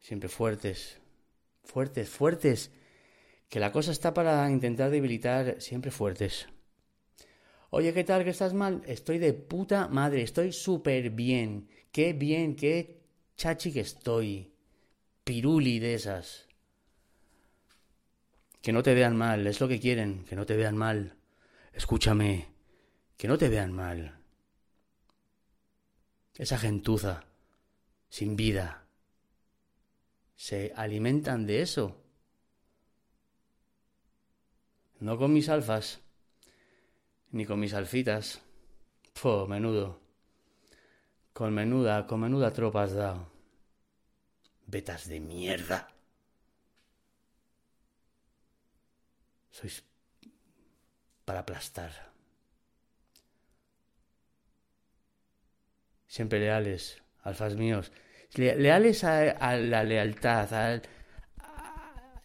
siempre 0.00 0.28
fuertes, 0.28 0.98
fuertes, 1.62 2.08
fuertes, 2.10 2.72
que 3.48 3.60
la 3.60 3.70
cosa 3.70 3.92
está 3.92 4.12
para 4.14 4.50
intentar 4.50 4.90
debilitar 4.90 5.60
siempre 5.60 5.92
fuertes. 5.92 6.48
Oye, 7.70 7.94
¿qué 7.94 8.02
tal? 8.02 8.24
¿Que 8.24 8.30
estás 8.30 8.52
mal? 8.52 8.82
Estoy 8.86 9.18
de 9.18 9.32
puta 9.32 9.86
madre, 9.86 10.22
estoy 10.22 10.52
súper 10.52 11.10
bien. 11.10 11.68
Qué 11.92 12.12
bien, 12.12 12.56
qué 12.56 13.02
chachi 13.36 13.72
que 13.72 13.80
estoy. 13.80 14.52
Piruli 15.22 15.78
de 15.78 15.94
esas. 15.94 16.48
Que 18.60 18.72
no 18.72 18.82
te 18.82 18.94
vean 18.94 19.16
mal, 19.16 19.46
es 19.46 19.60
lo 19.60 19.68
que 19.68 19.78
quieren, 19.78 20.24
que 20.24 20.34
no 20.34 20.46
te 20.46 20.56
vean 20.56 20.76
mal. 20.76 21.16
Escúchame, 21.72 22.48
que 23.16 23.28
no 23.28 23.38
te 23.38 23.48
vean 23.48 23.72
mal. 23.72 24.15
Esa 26.38 26.58
gentuza, 26.58 27.24
sin 28.08 28.36
vida, 28.36 28.86
se 30.34 30.72
alimentan 30.76 31.46
de 31.46 31.62
eso. 31.62 31.96
No 35.00 35.16
con 35.16 35.32
mis 35.32 35.48
alfas, 35.48 36.00
ni 37.30 37.46
con 37.46 37.60
mis 37.60 37.74
alfitas. 37.74 38.40
Po, 39.20 39.46
menudo. 39.46 40.00
Con 41.32 41.54
menuda, 41.54 42.06
con 42.06 42.20
menuda 42.20 42.52
tropa 42.52 42.84
has 42.84 42.92
dado. 42.92 43.30
Betas 44.66 45.08
de 45.08 45.20
mierda. 45.20 45.88
Sois 49.50 49.84
para 51.24 51.40
aplastar. 51.40 52.15
Siempre 56.16 56.40
leales, 56.40 57.02
alfas 57.24 57.56
míos. 57.56 57.92
leales 58.36 59.04
a, 59.04 59.54
la 59.58 59.84
lealtad, 59.84 60.48
a, 60.50 60.80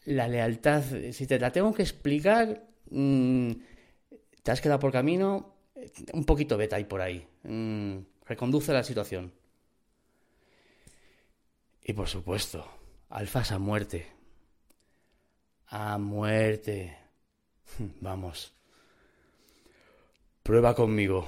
la 0.05 0.27
lealtad. 0.29 0.81
Si 1.11 1.27
te 1.27 1.37
la 1.37 1.51
tengo 1.51 1.73
que 1.73 1.81
explicar, 1.81 2.69
mm, 2.89 3.51
te 4.41 4.49
has 4.49 4.61
quedado 4.61 4.79
por 4.79 4.93
camino, 4.93 5.55
un 6.13 6.23
poquito 6.23 6.55
beta 6.55 6.77
ahí 6.77 6.85
por 6.85 7.01
ahí. 7.01 7.27
Mm, 7.43 7.97
reconduce 8.27 8.71
la 8.71 8.85
situación. 8.85 9.33
Y 11.83 11.91
por 11.91 12.07
supuesto, 12.07 12.65
alfas 13.09 13.51
a 13.51 13.59
muerte. 13.59 14.07
A 15.67 15.97
muerte. 15.97 16.97
Vamos. 17.99 18.53
Prueba 20.43 20.73
conmigo. 20.75 21.27